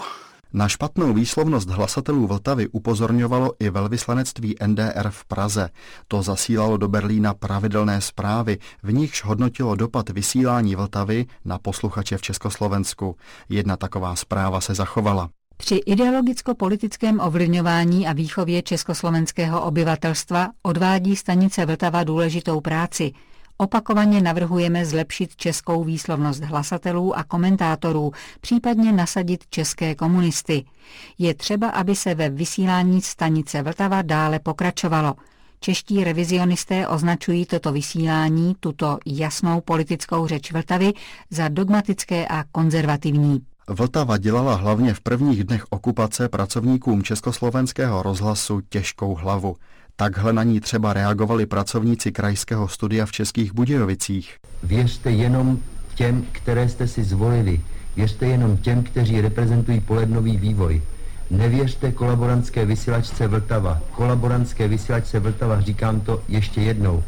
Na 0.54 0.68
špatnou 0.68 1.14
výslovnost 1.14 1.70
hlasatelů 1.70 2.28
Vltavy 2.28 2.68
upozorňovalo 2.68 3.52
i 3.60 3.70
velvyslanectví 3.70 4.56
NDR 4.68 5.10
v 5.10 5.26
Praze. 5.26 5.70
To 6.08 6.22
zasílalo 6.22 6.78
do 6.78 6.88
Berlína 6.88 7.34
pravidelné 7.34 8.02
zprávy, 8.02 8.58
v 8.84 8.94
nichž 8.94 9.24
hodnotilo 9.24 9.76
dopad 9.76 10.10
vysílání 10.10 10.76
Vltavy 10.76 11.26
na 11.46 11.60
posluchače 11.60 12.18
v 12.18 12.22
Československu. 12.22 13.16
Jedna 13.50 13.78
taková 13.78 14.16
zpráva 14.16 14.62
se 14.62 14.74
zachovala. 14.74 15.30
Při 15.58 15.76
ideologicko-politickém 15.76 17.20
ovlivňování 17.20 18.08
a 18.08 18.14
výchově 18.14 18.62
československého 18.62 19.62
obyvatelstva 19.62 20.50
odvádí 20.64 21.16
stanice 21.16 21.66
Vltava 21.66 22.04
důležitou 22.04 22.62
práci. 22.62 23.12
Opakovaně 23.58 24.22
navrhujeme 24.22 24.86
zlepšit 24.86 25.36
českou 25.36 25.84
výslovnost 25.84 26.44
hlasatelů 26.44 27.18
a 27.18 27.24
komentátorů, 27.24 28.12
případně 28.42 28.92
nasadit 28.92 29.44
české 29.50 29.96
komunisty. 29.96 30.66
Je 31.18 31.34
třeba, 31.34 31.70
aby 31.70 31.96
se 31.96 32.16
ve 32.16 32.30
vysílání 32.30 33.02
stanice 33.02 33.62
Vltava 33.62 34.02
dále 34.02 34.40
pokračovalo. 34.40 35.16
Čeští 35.60 36.04
revizionisté 36.04 36.88
označují 36.88 37.46
toto 37.46 37.72
vysílání, 37.72 38.56
tuto 38.60 38.98
jasnou 39.06 39.62
politickou 39.62 40.28
řeč 40.28 40.52
Vltavy, 40.52 40.94
za 41.30 41.48
dogmatické 41.48 42.28
a 42.28 42.44
konzervativní. 42.52 43.42
Vltava 43.70 44.18
dělala 44.18 44.56
hlavně 44.56 44.94
v 44.94 45.02
prvních 45.02 45.44
dnech 45.44 45.66
okupace 45.70 46.30
pracovníkům 46.30 47.04
československého 47.04 48.04
rozhlasu 48.04 48.62
těžkou 48.70 49.16
hlavu. 49.16 49.56
Takhle 50.00 50.34
na 50.34 50.44
ní 50.44 50.60
třeba 50.60 50.94
reagovali 50.94 51.46
pracovníci 51.46 52.12
krajského 52.12 52.68
studia 52.68 53.06
v 53.06 53.12
Českých 53.12 53.54
Budějovicích. 53.54 54.36
Věřte 54.64 55.12
jenom 55.12 55.60
těm, 55.96 56.26
které 56.32 56.70
jste 56.70 56.88
si 56.88 57.04
zvolili. 57.04 57.62
Věřte 57.96 58.26
jenom 58.26 58.58
těm, 58.58 58.84
kteří 58.84 59.22
reprezentují 59.22 59.80
polednový 59.80 60.38
vývoj. 60.38 60.82
Nevěřte 61.32 61.92
kolaborantské 61.92 62.66
vysílačce 62.66 63.28
Vltava. 63.28 63.82
Kolaborantské 63.92 64.68
vysílačce 64.68 65.20
Vltava, 65.20 65.62
říkám 65.62 66.00
to 66.02 66.24
ještě 66.28 66.62
jednou. 66.62 67.04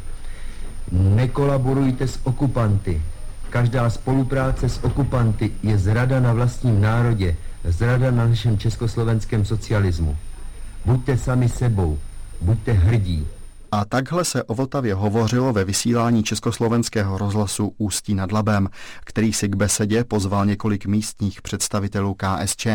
Nekolaborujte 0.91 2.07
s 2.07 2.19
okupanty. 2.23 3.01
Každá 3.49 3.89
spolupráce 3.89 4.69
s 4.69 4.83
okupanty 4.83 5.51
je 5.63 5.77
zrada 5.77 6.19
na 6.19 6.33
vlastním 6.33 6.81
národě, 6.81 7.35
zrada 7.63 8.11
na 8.11 8.27
našem 8.27 8.57
československém 8.57 9.45
socialismu. 9.45 10.17
Buďte 10.85 11.17
sami 11.17 11.49
sebou, 11.49 11.99
buďte 12.41 12.71
hrdí. 12.71 13.27
A 13.71 13.85
takhle 13.85 14.25
se 14.25 14.43
o 14.43 14.53
Vltavě 14.53 14.93
hovořilo 14.93 15.53
ve 15.53 15.65
vysílání 15.65 16.23
československého 16.23 17.17
rozhlasu 17.17 17.73
Ústí 17.77 18.15
nad 18.15 18.31
Labem, 18.31 18.69
který 19.05 19.33
si 19.33 19.49
k 19.49 19.55
besedě 19.55 20.03
pozval 20.03 20.45
několik 20.45 20.85
místních 20.85 21.41
představitelů 21.41 22.15
KSČ. 22.17 22.67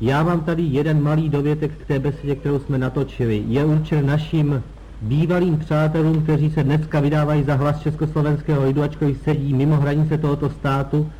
Já 0.00 0.22
mám 0.22 0.40
tady 0.40 0.62
jeden 0.62 1.02
malý 1.02 1.28
dovětek 1.28 1.72
k 1.72 1.86
té 1.86 1.98
besedě, 1.98 2.34
kterou 2.34 2.58
jsme 2.58 2.78
natočili. 2.78 3.44
Je 3.48 3.64
určen 3.64 4.06
našim 4.06 4.62
bývalým 5.02 5.58
přátelům, 5.58 6.22
kteří 6.22 6.50
se 6.50 6.62
dneska 6.62 7.00
vydávají 7.00 7.44
za 7.44 7.54
hlas 7.54 7.80
československého 7.80 8.64
lidu, 8.64 8.82
ačkoliv 8.82 9.20
sedí 9.24 9.54
mimo 9.54 9.76
hranice 9.76 10.18
tohoto 10.18 10.50
státu 10.50 11.12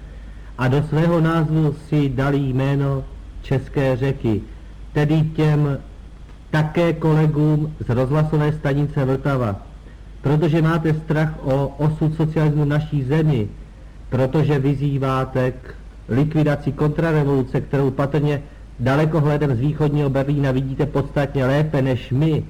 a 0.59 0.69
do 0.69 0.83
svého 0.89 1.21
názvu 1.21 1.75
si 1.89 2.09
dali 2.09 2.39
jméno 2.39 3.05
České 3.43 3.97
řeky, 3.97 4.43
tedy 4.93 5.23
těm 5.37 5.79
také 6.53 6.93
kolegům 6.93 7.75
z 7.81 7.89
rozhlasové 7.89 8.53
stanice 8.53 9.05
Vltava. 9.05 9.57
Protože 10.23 10.63
máte 10.63 10.95
strach 10.95 11.35
o 11.45 11.69
osud 11.69 12.15
socialismu 12.15 12.65
naší 12.65 13.03
zemi, 13.03 13.49
protože 14.09 14.59
vyzýváte 14.59 15.53
k 15.53 15.75
likvidaci 16.09 16.73
kontrarevoluce, 16.73 17.61
kterou 17.61 17.91
patrně 17.91 18.43
dalekohledem 18.81 19.57
z 19.57 19.61
východního 19.61 20.11
Berlína 20.11 20.51
vidíte 20.51 20.87
podstatně 20.87 21.47
lépe 21.47 21.83
než 21.83 22.11
my, 22.11 22.45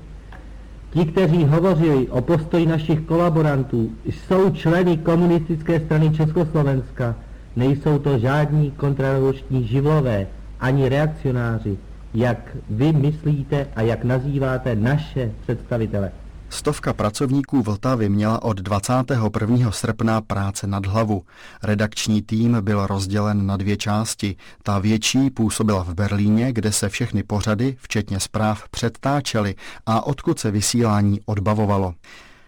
Ti, 0.92 1.04
kteří 1.04 1.44
hovořili 1.44 2.08
o 2.08 2.20
postoji 2.20 2.66
našich 2.66 3.00
kolaborantů, 3.00 3.90
jsou 4.04 4.50
členy 4.50 4.96
komunistické 4.96 5.80
strany 5.80 6.10
Československa. 6.10 7.14
Nejsou 7.56 7.98
to 7.98 8.18
žádní 8.18 8.70
kontrarevoluční 8.70 9.64
živlové, 9.64 10.26
ani 10.60 10.88
reakcionáři, 10.88 11.78
jak 12.14 12.56
vy 12.70 12.92
myslíte 12.92 13.68
a 13.76 13.82
jak 13.82 14.04
nazýváte 14.04 14.76
naše 14.76 15.32
představitele. 15.42 16.12
Stovka 16.52 16.92
pracovníků 16.92 17.62
Vltavy 17.62 18.08
měla 18.08 18.42
od 18.42 18.60
21. 18.60 19.72
srpna 19.72 20.20
práce 20.20 20.66
nad 20.66 20.86
hlavu. 20.86 21.22
Redakční 21.62 22.22
tým 22.22 22.56
byl 22.60 22.86
rozdělen 22.86 23.46
na 23.46 23.56
dvě 23.56 23.76
části. 23.76 24.36
Ta 24.62 24.78
větší 24.78 25.30
působila 25.30 25.84
v 25.84 25.94
Berlíně, 25.94 26.52
kde 26.52 26.72
se 26.72 26.88
všechny 26.88 27.22
pořady, 27.22 27.76
včetně 27.80 28.20
zpráv, 28.20 28.68
předtáčely 28.68 29.54
a 29.86 30.06
odkud 30.06 30.38
se 30.38 30.50
vysílání 30.50 31.20
odbavovalo. 31.26 31.94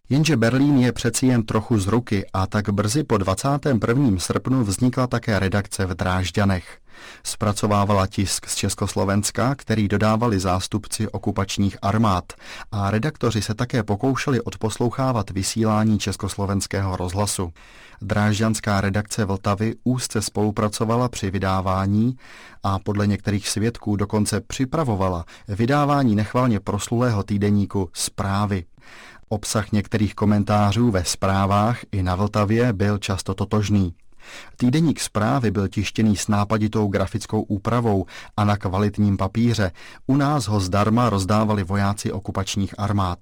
Jenže 0.08 0.36
Berlín 0.36 0.78
je 0.78 0.92
přeci 0.92 1.26
jen 1.26 1.42
trochu 1.42 1.78
z 1.78 1.86
ruky 1.86 2.26
a 2.32 2.46
tak 2.46 2.70
brzy 2.70 3.04
po 3.04 3.18
21. 3.18 4.18
srpnu 4.18 4.64
vznikla 4.64 5.06
také 5.06 5.38
redakce 5.38 5.86
v 5.86 5.94
Drážďanech. 5.94 6.78
Zpracovávala 7.24 8.06
tisk 8.06 8.46
z 8.46 8.54
Československa, 8.54 9.54
který 9.54 9.88
dodávali 9.88 10.40
zástupci 10.40 11.08
okupačních 11.08 11.76
armád 11.82 12.32
a 12.72 12.90
redaktoři 12.90 13.42
se 13.42 13.54
také 13.54 13.82
pokoušeli 13.82 14.40
odposlouchávat 14.40 15.30
vysílání 15.30 15.98
československého 15.98 16.96
rozhlasu. 16.96 17.52
Drážďanská 18.02 18.80
redakce 18.80 19.24
Vltavy 19.24 19.74
úzce 19.84 20.22
spolupracovala 20.22 21.08
při 21.08 21.30
vydávání 21.30 22.16
a 22.62 22.78
podle 22.78 23.06
některých 23.06 23.48
svědků 23.48 23.96
dokonce 23.96 24.40
připravovala 24.40 25.24
vydávání 25.48 26.14
nechvalně 26.14 26.60
proslulého 26.60 27.22
týdeníku 27.22 27.90
Zprávy. 27.92 28.64
Obsah 29.28 29.72
některých 29.72 30.14
komentářů 30.14 30.90
ve 30.90 31.04
zprávách 31.04 31.78
i 31.92 32.02
na 32.02 32.14
Vltavě 32.14 32.72
byl 32.72 32.98
často 32.98 33.34
totožný. 33.34 33.94
Týdeník 34.56 35.00
zprávy 35.00 35.50
byl 35.50 35.68
tištěný 35.68 36.16
s 36.16 36.28
nápaditou 36.28 36.88
grafickou 36.88 37.42
úpravou 37.42 38.06
a 38.36 38.44
na 38.44 38.56
kvalitním 38.56 39.16
papíře. 39.16 39.72
U 40.06 40.16
nás 40.16 40.48
ho 40.48 40.60
zdarma 40.60 41.10
rozdávali 41.10 41.64
vojáci 41.64 42.12
okupačních 42.12 42.74
armád. 42.78 43.18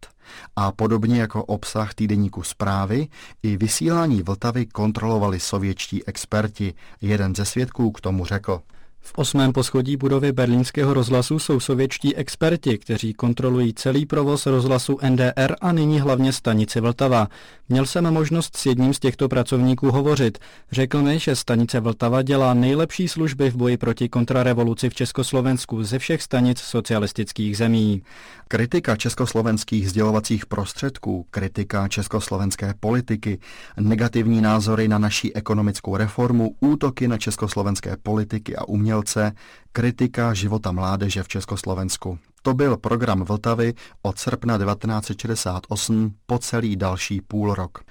A 0.56 0.72
podobně 0.72 1.20
jako 1.20 1.44
obsah 1.44 1.94
týdeníku 1.94 2.42
zprávy, 2.42 3.08
i 3.42 3.56
vysílání 3.56 4.22
Vltavy 4.22 4.66
kontrolovali 4.66 5.40
sovětští 5.40 6.06
experti. 6.06 6.74
Jeden 7.00 7.34
ze 7.34 7.44
svědků 7.44 7.90
k 7.90 8.00
tomu 8.00 8.24
řekl. 8.24 8.60
V 9.04 9.12
osmém 9.16 9.52
poschodí 9.52 9.96
budovy 9.96 10.32
berlínského 10.32 10.94
rozhlasu 10.94 11.38
jsou 11.38 11.60
sovětští 11.60 12.16
experti, 12.16 12.78
kteří 12.78 13.14
kontrolují 13.14 13.74
celý 13.74 14.06
provoz 14.06 14.46
rozhlasu 14.46 14.98
NDR 15.08 15.54
a 15.60 15.72
nyní 15.72 16.00
hlavně 16.00 16.32
stanici 16.32 16.80
Vltava. 16.80 17.28
Měl 17.68 17.86
jsem 17.86 18.10
možnost 18.10 18.56
s 18.56 18.66
jedním 18.66 18.94
z 18.94 18.98
těchto 18.98 19.28
pracovníků 19.28 19.90
hovořit. 19.90 20.38
Řekl 20.72 21.02
mi, 21.02 21.18
že 21.18 21.36
stanice 21.36 21.80
Vltava 21.80 22.22
dělá 22.22 22.54
nejlepší 22.54 23.08
služby 23.08 23.50
v 23.50 23.56
boji 23.56 23.76
proti 23.76 24.08
kontrarevoluci 24.08 24.90
v 24.90 24.94
Československu 24.94 25.82
ze 25.82 25.98
všech 25.98 26.22
stanic 26.22 26.58
socialistických 26.58 27.56
zemí. 27.56 28.02
Kritika 28.48 28.96
československých 28.96 29.90
sdělovacích 29.90 30.46
prostředků, 30.46 31.26
kritika 31.30 31.88
československé 31.88 32.74
politiky, 32.80 33.38
negativní 33.80 34.40
názory 34.40 34.88
na 34.88 34.98
naší 34.98 35.36
ekonomickou 35.36 35.96
reformu, 35.96 36.54
útoky 36.60 37.08
na 37.08 37.18
československé 37.18 37.96
politiky 38.02 38.56
a 38.56 38.64
umělce, 38.92 39.33
kritika 39.72 40.35
života 40.35 40.72
mládeže 40.72 41.22
v 41.22 41.28
Československu. 41.28 42.18
To 42.42 42.55
byl 42.55 42.76
program 42.76 43.24
Vltavy 43.24 43.74
od 44.02 44.18
srpna 44.18 44.59
1968 44.59 46.14
po 46.26 46.38
celý 46.38 46.76
další 46.76 47.20
půl 47.20 47.55
rok. 47.55 47.85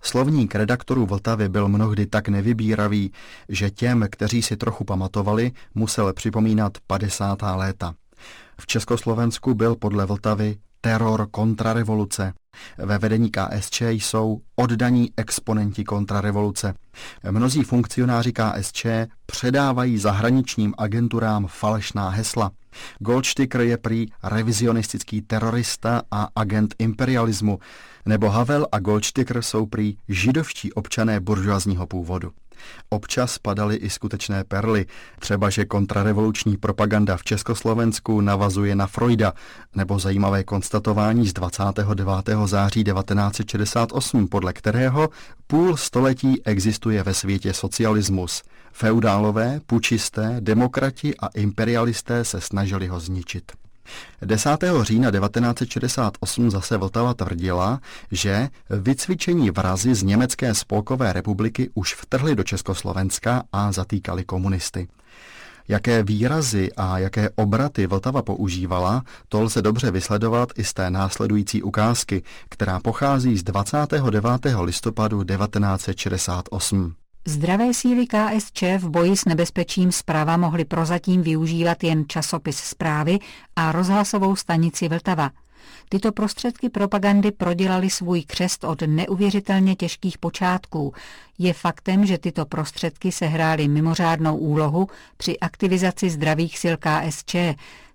Slovník 0.00 0.54
redaktorů 0.54 1.06
Vltavy 1.06 1.48
byl 1.48 1.68
mnohdy 1.68 2.06
tak 2.06 2.28
nevybíravý, 2.28 3.12
že 3.48 3.70
těm, 3.70 4.06
kteří 4.10 4.42
si 4.42 4.56
trochu 4.56 4.84
pamatovali, 4.84 5.52
musel 5.74 6.12
připomínat 6.12 6.72
50. 6.86 7.42
léta. 7.42 7.94
V 8.60 8.66
Československu 8.66 9.54
byl 9.54 9.76
podle 9.76 10.06
Vltavy 10.06 10.56
teror 10.86 11.28
kontrarevoluce. 11.30 12.32
Ve 12.78 12.98
vedení 12.98 13.30
KSČ 13.30 13.80
jsou 13.80 14.40
oddaní 14.56 15.10
exponenti 15.16 15.84
kontrarevoluce. 15.84 16.74
Mnozí 17.30 17.62
funkcionáři 17.62 18.32
KSČ 18.32 18.86
předávají 19.26 19.98
zahraničním 19.98 20.74
agenturám 20.78 21.46
falešná 21.46 22.08
hesla. 22.08 22.50
Goldsticker 22.98 23.60
je 23.60 23.76
prý 23.76 24.06
revizionistický 24.22 25.22
terorista 25.22 26.02
a 26.10 26.28
agent 26.36 26.74
imperialismu, 26.78 27.58
nebo 28.06 28.28
Havel 28.28 28.66
a 28.72 28.78
Goldsticker 28.78 29.42
jsou 29.42 29.66
prý 29.66 29.96
židovští 30.08 30.72
občané 30.72 31.20
buržoazního 31.20 31.86
původu. 31.86 32.30
Občas 32.88 33.38
padaly 33.38 33.76
i 33.76 33.90
skutečné 33.90 34.44
perly, 34.44 34.86
třeba 35.18 35.50
že 35.50 35.64
kontrarevoluční 35.64 36.56
propaganda 36.56 37.16
v 37.16 37.24
Československu 37.24 38.20
navazuje 38.20 38.76
na 38.76 38.86
Freuda, 38.86 39.32
nebo 39.74 39.98
zajímavé 39.98 40.44
konstatování 40.44 41.28
z 41.28 41.32
29. 41.32 42.08
září 42.44 42.84
1968, 42.84 44.28
podle 44.28 44.52
kterého 44.52 45.08
půl 45.46 45.76
století 45.76 46.42
existuje 46.44 47.02
ve 47.02 47.14
světě 47.14 47.52
socialismus. 47.52 48.42
Feudálové, 48.72 49.60
pučisté, 49.66 50.36
demokrati 50.40 51.16
a 51.16 51.26
imperialisté 51.26 52.24
se 52.24 52.40
snažili 52.40 52.86
ho 52.86 53.00
zničit. 53.00 53.65
10. 54.22 54.50
října 54.82 55.10
1968 55.10 56.50
zase 56.50 56.76
Vltava 56.76 57.14
tvrdila, 57.14 57.80
že 58.10 58.48
vycvičení 58.70 59.50
vrazy 59.50 59.94
z 59.94 60.02
Německé 60.02 60.54
spolkové 60.54 61.12
republiky 61.12 61.70
už 61.74 61.94
vtrhli 61.94 62.34
do 62.34 62.42
Československa 62.42 63.42
a 63.52 63.72
zatýkali 63.72 64.24
komunisty. 64.24 64.88
Jaké 65.68 66.02
výrazy 66.02 66.72
a 66.76 66.98
jaké 66.98 67.30
obraty 67.34 67.86
Vltava 67.86 68.22
používala, 68.22 69.02
to 69.28 69.42
lze 69.42 69.62
dobře 69.62 69.90
vysledovat 69.90 70.48
i 70.56 70.64
z 70.64 70.74
té 70.74 70.90
následující 70.90 71.62
ukázky, 71.62 72.22
která 72.48 72.80
pochází 72.80 73.36
z 73.36 73.42
29. 73.42 74.40
listopadu 74.60 75.24
1968. 75.24 77.05
Zdravé 77.28 77.74
síly 77.74 78.06
KSČ 78.06 78.62
v 78.78 78.88
boji 78.88 79.16
s 79.16 79.24
nebezpečím 79.24 79.92
zprava 79.92 80.36
mohly 80.36 80.64
prozatím 80.64 81.22
využívat 81.22 81.84
jen 81.84 82.04
časopis 82.08 82.56
zprávy 82.56 83.18
a 83.56 83.72
rozhlasovou 83.72 84.36
stanici 84.36 84.88
Vltava. 84.88 85.30
Tyto 85.88 86.12
prostředky 86.12 86.68
propagandy 86.68 87.32
prodělaly 87.32 87.90
svůj 87.90 88.22
křest 88.22 88.64
od 88.64 88.82
neuvěřitelně 88.86 89.74
těžkých 89.76 90.18
počátků. 90.18 90.92
Je 91.38 91.52
faktem, 91.52 92.06
že 92.06 92.18
tyto 92.18 92.46
prostředky 92.46 93.12
sehrály 93.12 93.68
mimořádnou 93.68 94.36
úlohu 94.36 94.88
při 95.16 95.38
aktivizaci 95.38 96.10
zdravých 96.10 96.58
sil 96.62 96.74
KSČ, 96.76 97.36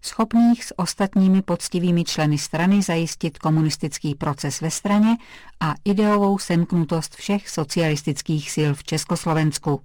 schopných 0.01 0.63
s 0.63 0.79
ostatními 0.79 1.41
poctivými 1.41 2.03
členy 2.03 2.37
strany 2.37 2.81
zajistit 2.81 3.37
komunistický 3.37 4.15
proces 4.15 4.61
ve 4.61 4.71
straně 4.71 5.17
a 5.59 5.73
ideovou 5.85 6.37
semknutost 6.39 7.15
všech 7.15 7.49
socialistických 7.49 8.51
sil 8.55 8.71
v 8.73 8.83
Československu. 8.83 9.81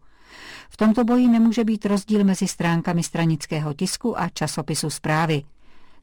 V 0.71 0.77
tomto 0.77 1.05
boji 1.05 1.29
nemůže 1.29 1.65
být 1.65 1.87
rozdíl 1.87 2.25
mezi 2.25 2.49
stránkami 2.49 3.03
stranického 3.03 3.75
tisku 3.75 4.21
a 4.21 4.29
časopisu 4.29 4.91
zprávy. 4.91 5.43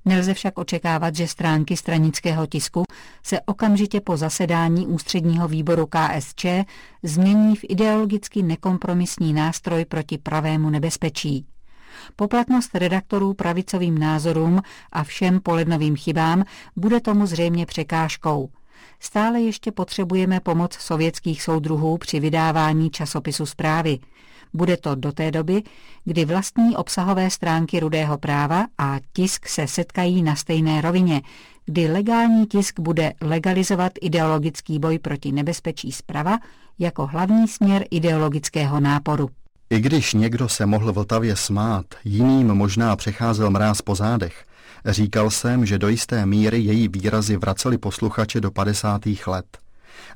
Nelze 0.06 0.34
však 0.34 0.58
očekávat, 0.58 1.16
že 1.16 1.28
stránky 1.28 1.78
stranického 1.78 2.48
tisku 2.48 2.84
se 3.24 3.42
okamžitě 3.42 4.02
po 4.02 4.18
zasedání 4.18 4.88
ústředního 4.88 5.48
výboru 5.48 5.88
KSČ 5.88 6.46
změní 7.04 7.56
v 7.56 7.64
ideologicky 7.70 8.44
nekompromisní 8.44 9.34
nástroj 9.34 9.86
proti 9.86 10.18
pravému 10.18 10.70
nebezpečí. 10.70 11.46
Poplatnost 12.16 12.76
redaktorů 12.76 13.34
pravicovým 13.34 13.98
názorům 13.98 14.62
a 14.92 15.04
všem 15.04 15.40
polednovým 15.40 15.96
chybám 15.96 16.44
bude 16.76 17.00
tomu 17.00 17.26
zřejmě 17.26 17.66
překážkou. 17.66 18.50
Stále 19.00 19.42
ještě 19.42 19.72
potřebujeme 19.72 20.40
pomoc 20.40 20.74
sovětských 20.74 21.44
soudruhů 21.44 21.98
při 21.98 22.20
vydávání 22.20 22.90
časopisu 22.90 23.46
zprávy. 23.46 24.00
Bude 24.54 24.78
to 24.78 24.96
do 24.96 25.12
té 25.12 25.32
doby, 25.32 25.64
kdy 26.06 26.26
vlastní 26.26 26.78
obsahové 26.78 27.30
stránky 27.30 27.80
rudého 27.80 28.18
práva 28.18 28.66
a 28.78 29.00
tisk 29.14 29.48
se 29.48 29.68
setkají 29.68 30.24
na 30.24 30.36
stejné 30.36 30.82
rovině, 30.82 31.22
kdy 31.66 31.88
legální 31.88 32.48
tisk 32.48 32.80
bude 32.80 33.14
legalizovat 33.22 33.92
ideologický 34.02 34.80
boj 34.80 35.00
proti 35.00 35.32
nebezpečí 35.32 35.92
zprava 35.92 36.40
jako 36.80 37.08
hlavní 37.08 37.48
směr 37.48 37.86
ideologického 37.92 38.80
náporu. 38.80 39.30
I 39.74 39.80
když 39.80 40.14
někdo 40.14 40.50
se 40.50 40.66
mohl 40.66 40.94
Vltavě 40.94 41.36
smát, 41.36 41.86
jiným 42.06 42.48
možná 42.48 42.96
přecházel 42.96 43.50
mráz 43.50 43.82
po 43.82 43.96
zádech. 43.96 44.46
Říkal 44.86 45.30
jsem, 45.30 45.66
že 45.66 45.78
do 45.78 45.90
jisté 45.90 46.26
míry 46.26 46.60
její 46.60 46.88
výrazy 46.88 47.38
vraceli 47.38 47.78
posluchače 47.78 48.42
do 48.42 48.52
50. 48.52 49.02
let. 49.28 49.46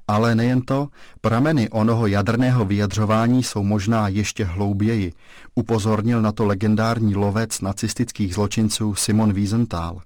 Ale 0.07 0.35
nejen 0.35 0.61
to, 0.61 0.87
prameny 1.21 1.69
onoho 1.69 2.07
jaderného 2.07 2.65
vyjadřování 2.65 3.43
jsou 3.43 3.63
možná 3.63 4.07
ještě 4.07 4.43
hlouběji, 4.43 5.13
upozornil 5.55 6.21
na 6.21 6.31
to 6.31 6.45
legendární 6.45 7.15
lovec 7.15 7.61
nacistických 7.61 8.33
zločinců 8.33 8.95
Simon 8.95 9.33
Wiesenthal. 9.33 10.01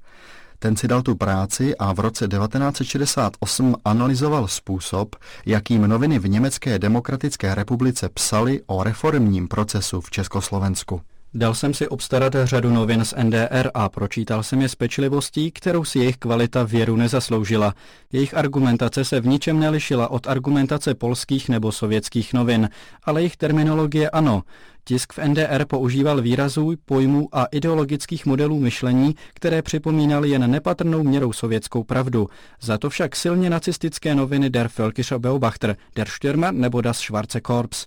Ten 0.63 0.75
si 0.75 0.87
dal 0.87 1.01
tu 1.01 1.15
práci 1.15 1.77
a 1.77 1.93
v 1.93 1.99
roce 1.99 2.27
1968 2.27 3.75
analyzoval 3.85 4.47
způsob, 4.47 5.15
jakým 5.45 5.81
noviny 5.81 6.19
v 6.19 6.29
Německé 6.29 6.79
demokratické 6.79 7.55
republice 7.55 8.09
psali 8.13 8.61
o 8.65 8.83
reformním 8.83 9.47
procesu 9.47 10.01
v 10.01 10.11
Československu. 10.11 11.01
Dal 11.33 11.55
jsem 11.55 11.73
si 11.73 11.87
obstarat 11.87 12.35
řadu 12.43 12.69
novin 12.69 13.05
z 13.05 13.13
NDR 13.23 13.71
a 13.73 13.89
pročítal 13.89 14.43
jsem 14.43 14.61
je 14.61 14.69
s 14.69 14.75
pečlivostí, 14.75 15.51
kterou 15.51 15.85
si 15.85 15.99
jejich 15.99 16.17
kvalita 16.17 16.63
věru 16.63 16.95
nezasloužila. 16.95 17.73
Jejich 18.11 18.37
argumentace 18.37 19.05
se 19.05 19.19
v 19.19 19.27
ničem 19.27 19.59
nelišila 19.59 20.07
od 20.07 20.27
argumentace 20.27 20.95
polských 20.95 21.49
nebo 21.49 21.71
sovětských 21.71 22.33
novin, 22.33 22.69
ale 23.03 23.21
jejich 23.21 23.37
terminologie 23.37 24.09
ano. 24.09 24.43
Tisk 24.83 25.13
v 25.13 25.19
NDR 25.27 25.65
používal 25.65 26.21
výrazů, 26.21 26.73
pojmů 26.85 27.29
a 27.31 27.45
ideologických 27.45 28.25
modelů 28.25 28.59
myšlení, 28.59 29.15
které 29.33 29.61
připomínaly 29.61 30.29
jen 30.29 30.51
nepatrnou 30.51 31.03
měrou 31.03 31.33
sovětskou 31.33 31.83
pravdu. 31.83 32.27
Za 32.61 32.77
to 32.77 32.89
však 32.89 33.15
silně 33.15 33.49
nacistické 33.49 34.15
noviny 34.15 34.49
Der 34.49 34.67
Völkischer 34.67 35.17
Beobachter, 35.17 35.75
Der 35.95 36.07
Stürmer 36.07 36.53
nebo 36.53 36.81
Das 36.81 36.99
Schwarze 36.99 37.41
Korps. 37.41 37.85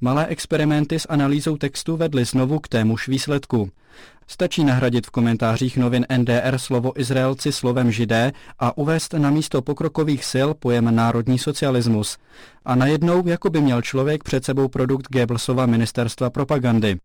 Malé 0.00 0.26
experimenty 0.26 0.98
s 0.98 1.06
analýzou 1.08 1.56
textu 1.56 1.96
vedly 1.96 2.24
znovu 2.24 2.58
k 2.58 2.68
témuž 2.68 3.08
výsledku. 3.08 3.70
Stačí 4.26 4.64
nahradit 4.64 5.06
v 5.06 5.10
komentářích 5.10 5.76
novin 5.76 6.06
NDR 6.16 6.58
slovo 6.58 7.00
Izraelci 7.00 7.52
slovem 7.52 7.90
židé 7.92 8.32
a 8.58 8.78
uvést 8.78 9.12
na 9.12 9.30
místo 9.30 9.62
pokrokových 9.62 10.24
sil 10.32 10.48
pojem 10.54 10.94
národní 10.94 11.38
socialismus. 11.38 12.18
A 12.64 12.74
najednou, 12.74 13.28
jako 13.28 13.50
by 13.50 13.60
měl 13.60 13.82
člověk 13.82 14.24
před 14.24 14.44
sebou 14.44 14.68
produkt 14.68 15.06
Goebbelsova 15.12 15.66
ministerstva 15.66 16.30
propagandy. 16.30 16.96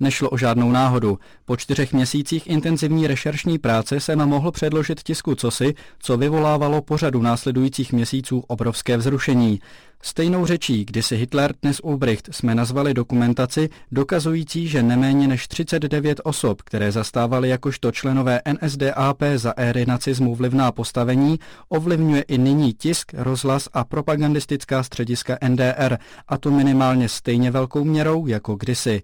Nešlo 0.00 0.30
o 0.30 0.36
žádnou 0.36 0.70
náhodu. 0.70 1.18
Po 1.44 1.56
čtyřech 1.56 1.92
měsících 1.92 2.46
intenzivní 2.46 3.06
rešeršní 3.06 3.58
práce 3.58 4.00
jsem 4.00 4.18
mohl 4.28 4.52
předložit 4.52 5.02
tisku 5.02 5.34
cosi, 5.34 5.74
co 5.98 6.16
vyvolávalo 6.16 6.82
pořadu 6.82 7.22
následujících 7.22 7.92
měsíců 7.92 8.44
obrovské 8.46 8.96
vzrušení. 8.96 9.60
Stejnou 10.06 10.46
řečí, 10.46 10.84
kdysi 10.84 11.16
Hitler, 11.16 11.54
dnes 11.62 11.80
Ulbricht, 11.82 12.28
jsme 12.32 12.54
nazvali 12.54 12.94
dokumentaci 12.94 13.68
dokazující, 13.92 14.68
že 14.68 14.82
neméně 14.82 15.28
než 15.28 15.48
39 15.48 16.20
osob, 16.24 16.62
které 16.62 16.92
zastávaly 16.92 17.48
jakožto 17.48 17.92
členové 17.92 18.40
NSDAP 18.52 19.22
za 19.36 19.52
éry 19.56 19.86
nacismu 19.86 20.34
vlivná 20.34 20.72
postavení, 20.72 21.38
ovlivňuje 21.68 22.22
i 22.22 22.38
nyní 22.38 22.72
tisk, 22.72 23.14
rozhlas 23.14 23.68
a 23.72 23.84
propagandistická 23.84 24.82
střediska 24.82 25.38
NDR, 25.48 25.98
a 26.28 26.38
to 26.38 26.50
minimálně 26.50 27.08
stejně 27.08 27.50
velkou 27.50 27.84
měrou 27.84 28.26
jako 28.26 28.54
kdysi. 28.54 29.02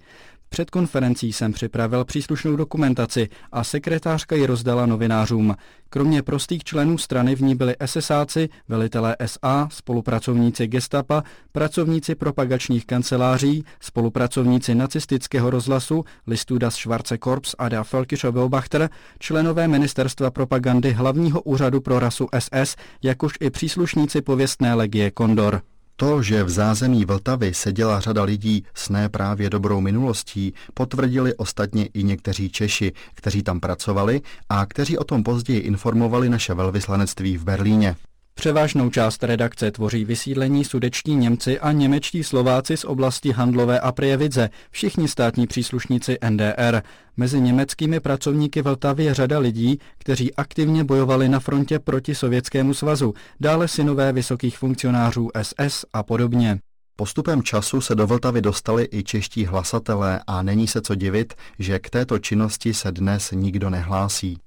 Před 0.53 0.71
konferencí 0.71 1.33
jsem 1.33 1.53
připravil 1.53 2.05
příslušnou 2.05 2.57
dokumentaci 2.57 3.29
a 3.53 3.65
sekretářka 3.65 4.37
ji 4.37 4.47
rozdala 4.47 4.87
novinářům. 4.87 5.57
Kromě 5.91 6.23
prostých 6.23 6.65
členů 6.65 6.99
strany 6.99 7.35
v 7.35 7.41
ní 7.41 7.55
byli 7.55 7.77
SSáci, 7.87 8.49
velitelé 8.69 9.17
SA, 9.27 9.69
spolupracovníci 9.71 10.67
gestapa, 10.67 11.23
pracovníci 11.53 12.15
propagačních 12.15 12.87
kanceláří, 12.87 13.65
spolupracovníci 13.81 14.75
nacistického 14.75 15.51
rozhlasu, 15.51 16.05
listu 16.27 16.59
Das 16.59 16.75
Schwarze 16.75 17.19
Korps 17.19 17.55
a 17.59 17.69
der 17.69 17.81
Völkischer 17.81 18.33
Beobachter, 18.33 18.91
členové 19.19 19.69
ministerstva 19.69 20.31
propagandy 20.31 20.93
hlavního 20.93 21.43
úřadu 21.43 21.81
pro 21.81 21.99
rasu 21.99 22.29
SS, 22.39 22.77
jakož 23.03 23.33
i 23.41 23.51
příslušníci 23.51 24.23
pověstné 24.23 24.75
legie 24.75 25.11
Kondor. 25.11 25.63
To, 25.97 26.23
že 26.23 26.45
v 26.45 26.51
zázemí 26.51 27.05
Vltavy 27.05 27.55
seděla 27.55 28.01
řada 28.01 28.23
lidí 28.23 28.65
s 28.75 28.89
ne 28.89 29.09
právě 29.09 29.51
dobrou 29.51 29.81
minulostí, 29.81 30.55
potvrdili 30.75 31.35
ostatně 31.35 31.87
i 31.87 32.03
někteří 32.03 32.51
Češi, 32.51 32.93
kteří 33.15 33.43
tam 33.43 33.61
pracovali 33.61 34.21
a 34.49 34.67
kteří 34.67 34.99
o 34.99 35.05
tom 35.05 35.23
později 35.23 35.61
informovali 35.61 36.29
naše 36.29 36.55
velvyslanectví 36.55 37.37
v 37.37 37.45
Berlíně. 37.45 37.97
Převážnou 38.35 38.91
část 38.91 39.25
redakce 39.25 39.71
tvoří 39.71 40.05
vysídlení 40.05 40.65
sudeční 40.65 41.17
Němci 41.17 41.61
a 41.61 41.73
němečtí 41.73 42.25
Slováci 42.25 42.77
z 42.77 42.85
oblasti 42.85 43.33
Handlové 43.33 43.81
a 43.81 43.93
Prievidze, 43.93 44.51
všichni 44.71 45.09
státní 45.09 45.47
příslušníci 45.47 46.19
NDR. 46.31 46.83
Mezi 47.17 47.41
německými 47.41 48.01
pracovníky 48.01 48.63
Vltavy 48.63 49.05
je 49.05 49.15
řada 49.15 49.39
lidí, 49.39 49.79
kteří 49.99 50.35
aktivně 50.35 50.85
bojovali 50.85 51.29
na 51.29 51.41
frontě 51.41 51.79
proti 51.79 52.15
Sovětskému 52.15 52.75
svazu, 52.75 53.15
dále 53.41 53.69
synové 53.69 54.13
vysokých 54.13 54.59
funkcionářů 54.59 55.31
SS 55.43 55.85
a 55.93 56.03
podobně. 56.03 56.59
Postupem 57.03 57.43
času 57.43 57.81
se 57.81 57.95
do 57.95 58.07
Vltavy 58.07 58.41
dostali 58.43 58.89
i 58.93 59.03
čeští 59.03 59.47
hlasatelé 59.47 60.21
a 60.27 60.43
není 60.43 60.67
se 60.67 60.81
co 60.81 60.95
divit, 60.95 61.35
že 61.59 61.79
k 61.79 61.91
této 61.91 62.19
činnosti 62.19 62.75
se 62.75 62.93
dnes 62.93 63.31
nikdo 63.31 63.71
nehlásí. 63.71 64.39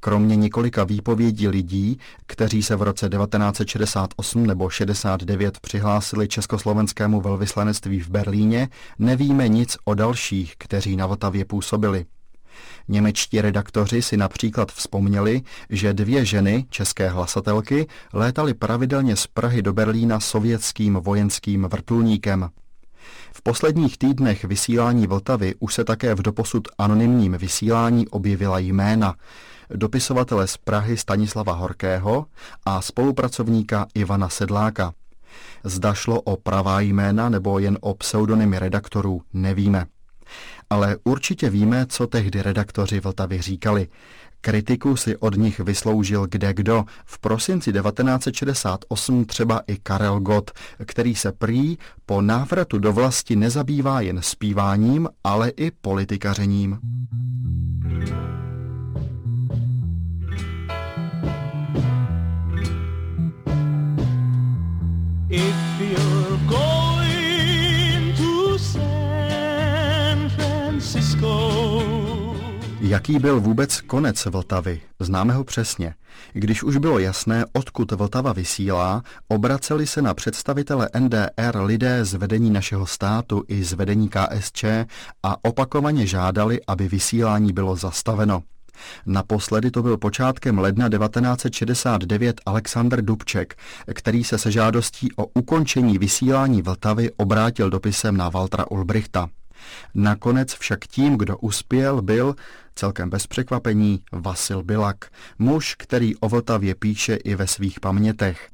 Kromě 0.00 0.36
několika 0.36 0.84
výpovědí 0.84 1.48
lidí, 1.48 1.98
kteří 2.26 2.62
se 2.62 2.76
v 2.76 2.82
roce 2.82 3.08
1968 3.08 4.46
nebo 4.46 4.70
69 4.70 5.60
přihlásili 5.60 6.28
československému 6.28 7.20
velvyslanectví 7.20 8.00
v 8.00 8.08
Berlíně, 8.08 8.68
nevíme 8.98 9.48
nic 9.48 9.76
o 9.84 9.94
dalších, 9.94 10.54
kteří 10.58 10.96
na 10.96 11.06
Vltavě 11.06 11.44
působili. 11.44 12.06
Němečtí 12.88 13.40
redaktoři 13.40 14.02
si 14.02 14.16
například 14.16 14.72
vzpomněli, 14.72 15.42
že 15.70 15.92
dvě 15.92 16.24
ženy, 16.24 16.66
české 16.70 17.08
hlasatelky, 17.08 17.86
létaly 18.12 18.54
pravidelně 18.54 19.16
z 19.16 19.26
Prahy 19.26 19.62
do 19.62 19.72
Berlína 19.72 20.20
sovětským 20.20 20.94
vojenským 20.94 21.68
vrtulníkem. 21.70 22.50
V 23.32 23.42
posledních 23.42 23.98
týdnech 23.98 24.44
vysílání 24.44 25.06
Vltavy 25.06 25.54
už 25.58 25.74
se 25.74 25.84
také 25.84 26.14
v 26.14 26.22
doposud 26.22 26.68
anonymním 26.78 27.32
vysílání 27.32 28.08
objevila 28.08 28.58
jména 28.58 29.14
dopisovatele 29.74 30.46
z 30.46 30.56
Prahy 30.56 30.96
Stanislava 30.96 31.52
Horkého 31.52 32.26
a 32.64 32.82
spolupracovníka 32.82 33.86
Ivana 33.94 34.28
Sedláka. 34.28 34.92
Zda 35.64 35.94
šlo 35.94 36.20
o 36.20 36.36
pravá 36.36 36.80
jména 36.80 37.28
nebo 37.28 37.58
jen 37.58 37.78
o 37.80 37.94
pseudonymy 37.94 38.58
redaktorů, 38.58 39.22
nevíme. 39.32 39.86
Ale 40.72 40.96
určitě 41.04 41.50
víme, 41.50 41.86
co 41.86 42.06
tehdy 42.06 42.42
redaktoři 42.42 43.00
Vltavy 43.00 43.42
říkali. 43.42 43.88
Kritiku 44.40 44.96
si 44.96 45.16
od 45.16 45.36
nich 45.36 45.60
vysloužil 45.60 46.26
kde 46.30 46.54
kdo. 46.54 46.84
V 47.04 47.18
prosinci 47.18 47.72
1968 47.72 49.24
třeba 49.24 49.62
i 49.66 49.76
Karel 49.76 50.20
Gott, 50.20 50.50
který 50.84 51.14
se 51.14 51.32
prý 51.32 51.78
po 52.06 52.22
návratu 52.22 52.78
do 52.78 52.92
vlasti 52.92 53.36
nezabývá 53.36 54.00
jen 54.00 54.22
zpíváním, 54.22 55.08
ale 55.24 55.48
i 55.48 55.70
politikařením. 55.70 56.78
If 65.30 65.80
you're 65.80 66.38
going 66.48 66.81
Francisco 70.92 71.82
Jaký 72.80 73.18
byl 73.18 73.40
vůbec 73.40 73.80
konec 73.80 74.24
Vltavy? 74.24 74.80
Známe 75.00 75.34
ho 75.34 75.44
přesně. 75.44 75.94
Když 76.32 76.62
už 76.62 76.76
bylo 76.76 76.98
jasné, 76.98 77.44
odkud 77.52 77.92
Vltava 77.92 78.32
vysílá, 78.32 79.02
obraceli 79.28 79.86
se 79.86 80.02
na 80.02 80.14
představitele 80.14 80.88
NDR 80.98 81.60
lidé 81.60 82.04
z 82.04 82.14
vedení 82.14 82.50
našeho 82.50 82.86
státu 82.86 83.44
i 83.48 83.64
z 83.64 83.72
vedení 83.72 84.08
KSČ 84.08 84.64
a 85.22 85.36
opakovaně 85.44 86.06
žádali, 86.06 86.60
aby 86.66 86.88
vysílání 86.88 87.52
bylo 87.52 87.76
zastaveno. 87.76 88.42
Naposledy 89.06 89.70
to 89.70 89.82
byl 89.82 89.96
počátkem 89.96 90.58
ledna 90.58 90.88
1969 90.88 92.40
Alexander 92.46 93.04
Dubček, 93.04 93.56
který 93.94 94.24
se 94.24 94.38
se 94.38 94.50
žádostí 94.50 95.08
o 95.16 95.26
ukončení 95.26 95.98
vysílání 95.98 96.62
Vltavy 96.62 97.10
obrátil 97.16 97.70
dopisem 97.70 98.16
na 98.16 98.28
Waltra 98.28 98.70
Ulbrichta. 98.70 99.28
Nakonec 99.94 100.54
však 100.54 100.86
tím, 100.86 101.18
kdo 101.18 101.38
uspěl, 101.38 102.02
byl, 102.02 102.34
celkem 102.74 103.10
bez 103.10 103.26
překvapení, 103.26 104.00
Vasil 104.12 104.62
Bilak, 104.62 105.10
muž, 105.38 105.74
který 105.78 106.16
o 106.16 106.28
Vltavě 106.28 106.74
píše 106.74 107.14
i 107.14 107.34
ve 107.34 107.46
svých 107.46 107.80
pamětech. 107.80 108.48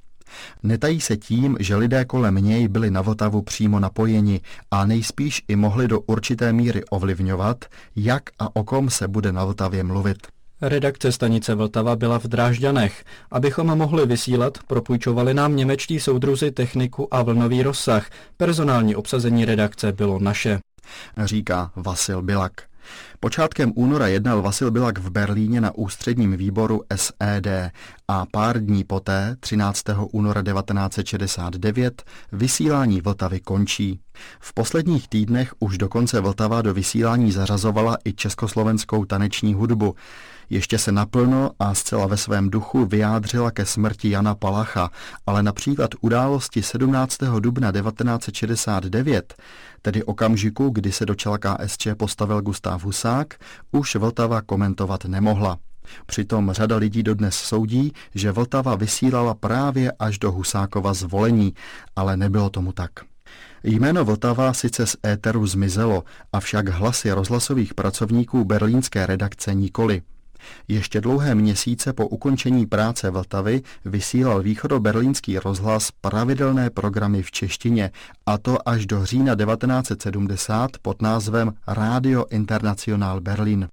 Netají 0.62 1.00
se 1.00 1.16
tím, 1.16 1.56
že 1.60 1.76
lidé 1.76 2.04
kolem 2.04 2.34
něj 2.34 2.68
byli 2.68 2.90
na 2.90 3.02
Vltavu 3.02 3.42
přímo 3.42 3.80
napojeni 3.80 4.40
a 4.70 4.86
nejspíš 4.86 5.42
i 5.48 5.56
mohli 5.56 5.88
do 5.88 6.00
určité 6.00 6.52
míry 6.52 6.84
ovlivňovat, 6.84 7.64
jak 7.96 8.22
a 8.38 8.56
o 8.56 8.64
kom 8.64 8.90
se 8.90 9.08
bude 9.08 9.32
na 9.32 9.44
Vltavě 9.44 9.84
mluvit. 9.84 10.18
Redakce 10.60 11.12
stanice 11.12 11.54
Vltava 11.54 11.96
byla 11.96 12.18
v 12.18 12.24
Drážďanech. 12.24 13.04
Abychom 13.30 13.66
mohli 13.66 14.06
vysílat, 14.06 14.58
propůjčovali 14.66 15.34
nám 15.34 15.56
němečtí 15.56 16.00
soudruzi 16.00 16.50
techniku 16.50 17.14
a 17.14 17.22
vlnový 17.22 17.62
rozsah. 17.62 18.10
Personální 18.36 18.96
obsazení 18.96 19.44
redakce 19.44 19.92
bylo 19.92 20.18
naše. 20.18 20.58
Říká 21.24 21.72
Vasil 21.76 22.22
Bilak. 22.22 22.52
Počátkem 23.20 23.72
února 23.74 24.06
jednal 24.06 24.42
Vasil 24.42 24.70
Bilak 24.70 24.98
v 24.98 25.10
Berlíně 25.10 25.60
na 25.60 25.74
ústředním 25.74 26.36
výboru 26.36 26.82
SED 26.96 27.72
a 28.08 28.26
pár 28.26 28.64
dní 28.64 28.84
poté, 28.84 29.36
13. 29.40 29.84
února 30.12 30.42
1969, 30.42 32.02
vysílání 32.32 33.00
Vltavy 33.00 33.40
končí. 33.40 34.00
V 34.40 34.54
posledních 34.54 35.08
týdnech 35.08 35.54
už 35.58 35.78
dokonce 35.78 36.20
Vltava 36.20 36.62
do 36.62 36.74
vysílání 36.74 37.32
zařazovala 37.32 37.96
i 38.04 38.12
československou 38.12 39.04
taneční 39.04 39.54
hudbu. 39.54 39.94
Ještě 40.50 40.78
se 40.78 40.92
naplno 40.92 41.50
a 41.58 41.74
zcela 41.74 42.06
ve 42.06 42.16
svém 42.16 42.50
duchu 42.50 42.86
vyjádřila 42.86 43.50
ke 43.50 43.66
smrti 43.66 44.10
Jana 44.10 44.34
Palacha, 44.34 44.90
ale 45.26 45.42
například 45.42 45.90
události 46.00 46.62
17. 46.62 47.18
dubna 47.40 47.72
1969, 47.72 49.34
tedy 49.82 50.04
okamžiku, 50.04 50.70
kdy 50.70 50.92
se 50.92 51.06
do 51.06 51.14
čela 51.14 51.38
KSČ 51.38 51.88
postavil 51.96 52.42
Gustav 52.42 52.84
Husák, 52.84 53.34
už 53.72 53.96
Vltava 53.96 54.42
komentovat 54.42 55.04
nemohla. 55.04 55.58
Přitom 56.06 56.52
řada 56.52 56.76
lidí 56.76 57.02
dodnes 57.02 57.34
soudí, 57.34 57.92
že 58.14 58.32
Vltava 58.32 58.74
vysílala 58.74 59.34
právě 59.34 59.92
až 59.98 60.18
do 60.18 60.32
Husákova 60.32 60.94
zvolení, 60.94 61.54
ale 61.96 62.16
nebylo 62.16 62.50
tomu 62.50 62.72
tak. 62.72 62.90
Jméno 63.64 64.04
Vltava 64.04 64.54
sice 64.54 64.86
z 64.86 64.96
éteru 65.06 65.46
zmizelo, 65.46 66.04
avšak 66.32 66.68
hlasy 66.68 67.12
rozhlasových 67.12 67.74
pracovníků 67.74 68.44
berlínské 68.44 69.06
redakce 69.06 69.54
nikoli. 69.54 70.02
Ještě 70.68 71.00
dlouhé 71.00 71.34
měsíce 71.34 71.92
po 71.92 72.06
ukončení 72.06 72.66
práce 72.66 73.10
Vltavy 73.10 73.62
vysílal 73.84 74.42
východoberlínský 74.42 75.38
rozhlas 75.38 75.90
pravidelné 76.00 76.70
programy 76.70 77.22
v 77.22 77.30
češtině, 77.30 77.90
a 78.26 78.38
to 78.38 78.68
až 78.68 78.86
do 78.86 79.06
října 79.06 79.36
1970 79.36 80.70
pod 80.82 81.02
názvem 81.02 81.52
Radio 81.66 82.24
International 82.30 83.20
Berlin. 83.20 83.68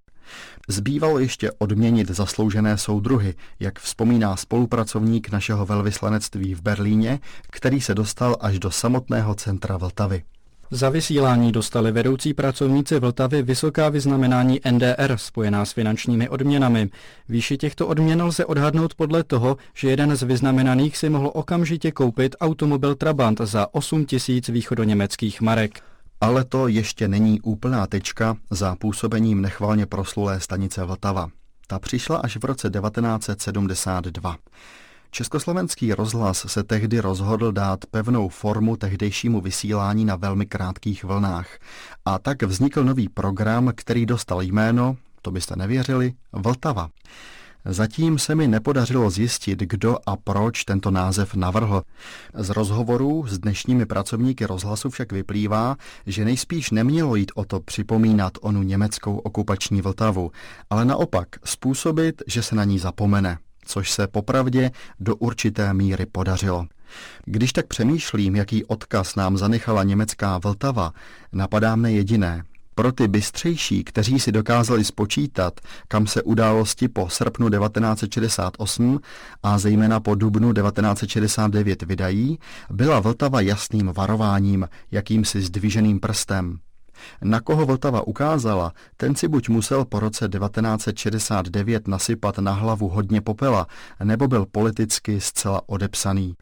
Zbývalo 0.68 1.20
ještě 1.20 1.52
odměnit 1.58 2.10
zasloužené 2.10 2.78
soudruhy, 2.78 3.34
jak 3.60 3.80
vzpomíná 3.80 4.36
spolupracovník 4.36 5.32
našeho 5.32 5.66
velvyslanectví 5.66 6.56
v 6.56 6.62
Berlíně, 6.62 7.20
který 7.52 7.82
se 7.82 7.96
dostal 7.96 8.36
až 8.40 8.60
do 8.60 8.72
samotného 8.72 9.36
centra 9.36 9.78
Vltavy. 9.78 10.24
Za 10.72 10.90
vysílání 10.90 11.52
dostali 11.52 11.92
vedoucí 11.92 12.34
pracovníci 12.34 13.00
Vltavy 13.00 13.42
vysoká 13.42 13.90
vyznamenání 13.90 14.60
NDR 14.72 15.18
spojená 15.18 15.66
s 15.66 15.72
finančními 15.72 16.30
odměnami. 16.30 16.90
Výši 17.30 17.58
těchto 17.58 17.88
odměn 17.88 18.24
lze 18.24 18.46
odhadnout 18.46 18.96
podle 18.96 19.24
toho, 19.24 19.58
že 19.74 19.90
jeden 19.90 20.16
z 20.16 20.24
vyznamenaných 20.24 20.98
si 20.98 21.10
mohl 21.10 21.32
okamžitě 21.34 21.92
koupit 21.92 22.36
automobil 22.42 22.96
Trabant 22.96 23.42
za 23.42 23.68
8 23.72 24.06
tisíc 24.06 24.50
východoněmeckých 24.50 25.42
marek. 25.42 25.82
Ale 26.22 26.44
to 26.44 26.68
ještě 26.68 27.08
není 27.08 27.42
úplná 27.42 27.88
tečka 27.88 28.38
za 28.50 28.76
působením 28.76 29.42
nechvalně 29.42 29.86
proslulé 29.86 30.40
stanice 30.40 30.84
Vltava. 30.84 31.30
Ta 31.68 31.80
přišla 31.80 32.18
až 32.18 32.38
v 32.38 32.46
roce 32.46 32.70
1972. 32.70 34.36
Československý 35.16 35.94
rozhlas 35.94 36.46
se 36.48 36.64
tehdy 36.64 37.00
rozhodl 37.00 37.52
dát 37.52 37.86
pevnou 37.92 38.30
formu 38.30 38.76
tehdejšímu 38.78 39.42
vysílání 39.42 40.06
na 40.06 40.16
velmi 40.16 40.46
krátkých 40.46 41.04
vlnách. 41.04 41.48
A 42.06 42.20
tak 42.20 42.44
vznikl 42.44 42.84
nový 42.84 43.10
program, 43.10 43.72
který 43.76 44.06
dostal 44.06 44.42
jméno, 44.42 44.98
to 45.22 45.32
byste 45.32 45.56
nevěřili, 45.56 46.14
Vltava. 46.34 46.90
Zatím 47.66 48.20
se 48.20 48.36
mi 48.36 48.48
nepodařilo 48.48 49.10
zjistit, 49.10 49.60
kdo 49.60 49.98
a 50.06 50.16
proč 50.16 50.64
tento 50.64 50.92
název 50.92 51.36
navrhl. 51.36 51.82
Z 52.34 52.50
rozhovorů 52.50 53.26
s 53.28 53.40
dnešními 53.40 53.86
pracovníky 53.86 54.46
rozhlasu 54.46 54.90
však 54.90 55.12
vyplývá, 55.12 55.76
že 56.06 56.26
nejspíš 56.26 56.72
nemělo 56.72 57.16
jít 57.16 57.32
o 57.36 57.46
to 57.46 57.60
připomínat 57.60 58.34
onu 58.42 58.64
německou 58.64 59.18
okupační 59.18 59.82
Vltavu, 59.82 60.32
ale 60.70 60.86
naopak 60.86 61.28
způsobit, 61.46 62.22
že 62.28 62.44
se 62.44 62.56
na 62.56 62.64
ní 62.64 62.80
zapomene 62.80 63.38
což 63.66 63.92
se 63.92 64.08
popravdě 64.08 64.72
do 65.00 65.16
určité 65.16 65.74
míry 65.74 66.06
podařilo. 66.06 66.66
Když 67.26 67.54
tak 67.54 67.68
přemýšlím, 67.68 68.36
jaký 68.36 68.66
odkaz 68.66 69.16
nám 69.16 69.38
zanechala 69.38 69.84
německá 69.84 70.38
Vltava, 70.38 70.94
napadá 71.34 71.76
mne 71.76 71.92
jediné. 71.92 72.44
Pro 72.76 72.92
ty 72.92 73.08
bystřejší, 73.08 73.84
kteří 73.84 74.20
si 74.20 74.32
dokázali 74.32 74.84
spočítat, 74.84 75.60
kam 75.88 76.08
se 76.08 76.24
události 76.24 76.88
po 76.88 77.10
srpnu 77.10 77.50
1968 77.50 79.00
a 79.44 79.58
zejména 79.58 80.00
po 80.00 80.16
dubnu 80.16 80.54
1969 80.54 81.82
vydají, 81.82 82.40
byla 82.70 83.00
Vltava 83.00 83.42
jasným 83.42 83.92
varováním, 83.96 84.70
jakýmsi 84.92 85.42
zdviženým 85.42 86.00
prstem. 86.00 86.60
Na 87.22 87.40
koho 87.40 87.66
Vltava 87.66 88.08
ukázala, 88.08 88.74
ten 88.98 89.16
si 89.16 89.28
buď 89.28 89.50
musel 89.50 89.86
po 89.86 90.00
roce 90.00 90.30
1969 90.30 91.88
nasypat 91.88 92.38
na 92.38 92.52
hlavu 92.52 92.90
hodně 92.90 93.22
popela, 93.22 93.68
nebo 94.04 94.28
byl 94.28 94.46
politicky 94.46 95.22
zcela 95.22 95.62
odepsaný. 95.66 96.36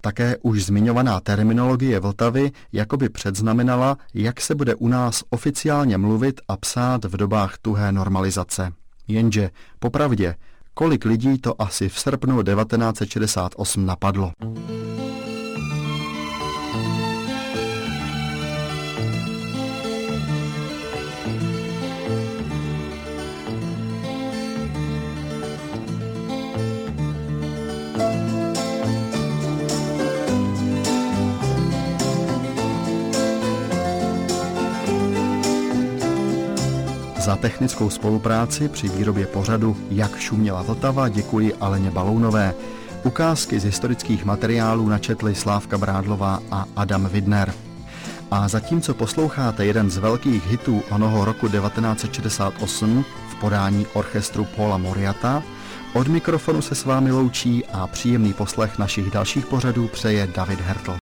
Také 0.00 0.36
už 0.42 0.64
zmiňovaná 0.64 1.20
terminologie 1.20 2.00
Vltavy 2.00 2.50
jakoby 2.72 3.08
předznamenala, 3.08 3.96
jak 4.14 4.40
se 4.40 4.54
bude 4.54 4.74
u 4.74 4.88
nás 4.88 5.24
oficiálně 5.30 5.98
mluvit 5.98 6.40
a 6.48 6.56
psát 6.56 7.04
v 7.04 7.16
dobách 7.16 7.58
tuhé 7.62 7.92
normalizace. 7.92 8.72
Jenže, 9.08 9.50
popravdě, 9.78 10.34
kolik 10.74 11.04
lidí 11.04 11.38
to 11.38 11.62
asi 11.62 11.88
v 11.88 11.98
srpnu 11.98 12.42
1968 12.42 13.86
napadlo. 13.86 14.32
Za 37.28 37.36
technickou 37.36 37.90
spolupráci 37.90 38.68
při 38.68 38.88
výrobě 38.88 39.26
pořadu 39.26 39.76
Jak 39.90 40.18
šuměla 40.18 40.62
Vltava 40.62 41.08
děkuji 41.08 41.54
Aleně 41.60 41.90
Balounové. 41.90 42.54
Ukázky 43.04 43.60
z 43.60 43.64
historických 43.64 44.24
materiálů 44.24 44.88
načetli 44.88 45.34
Slávka 45.34 45.78
Brádlová 45.78 46.42
a 46.50 46.66
Adam 46.76 47.08
Vidner. 47.08 47.52
A 48.30 48.48
zatímco 48.48 48.94
posloucháte 48.94 49.66
jeden 49.66 49.90
z 49.90 49.96
velkých 49.96 50.46
hitů 50.46 50.82
onoho 50.90 51.24
roku 51.24 51.48
1968 51.48 53.04
v 53.30 53.34
podání 53.34 53.86
orchestru 53.92 54.44
Paula 54.44 54.78
Moriata, 54.78 55.42
od 55.94 56.08
mikrofonu 56.08 56.62
se 56.62 56.74
s 56.74 56.84
vámi 56.84 57.12
loučí 57.12 57.64
a 57.72 57.86
příjemný 57.86 58.32
poslech 58.32 58.78
našich 58.78 59.10
dalších 59.10 59.46
pořadů 59.46 59.88
přeje 59.88 60.28
David 60.34 60.60
Hertl. 60.60 60.96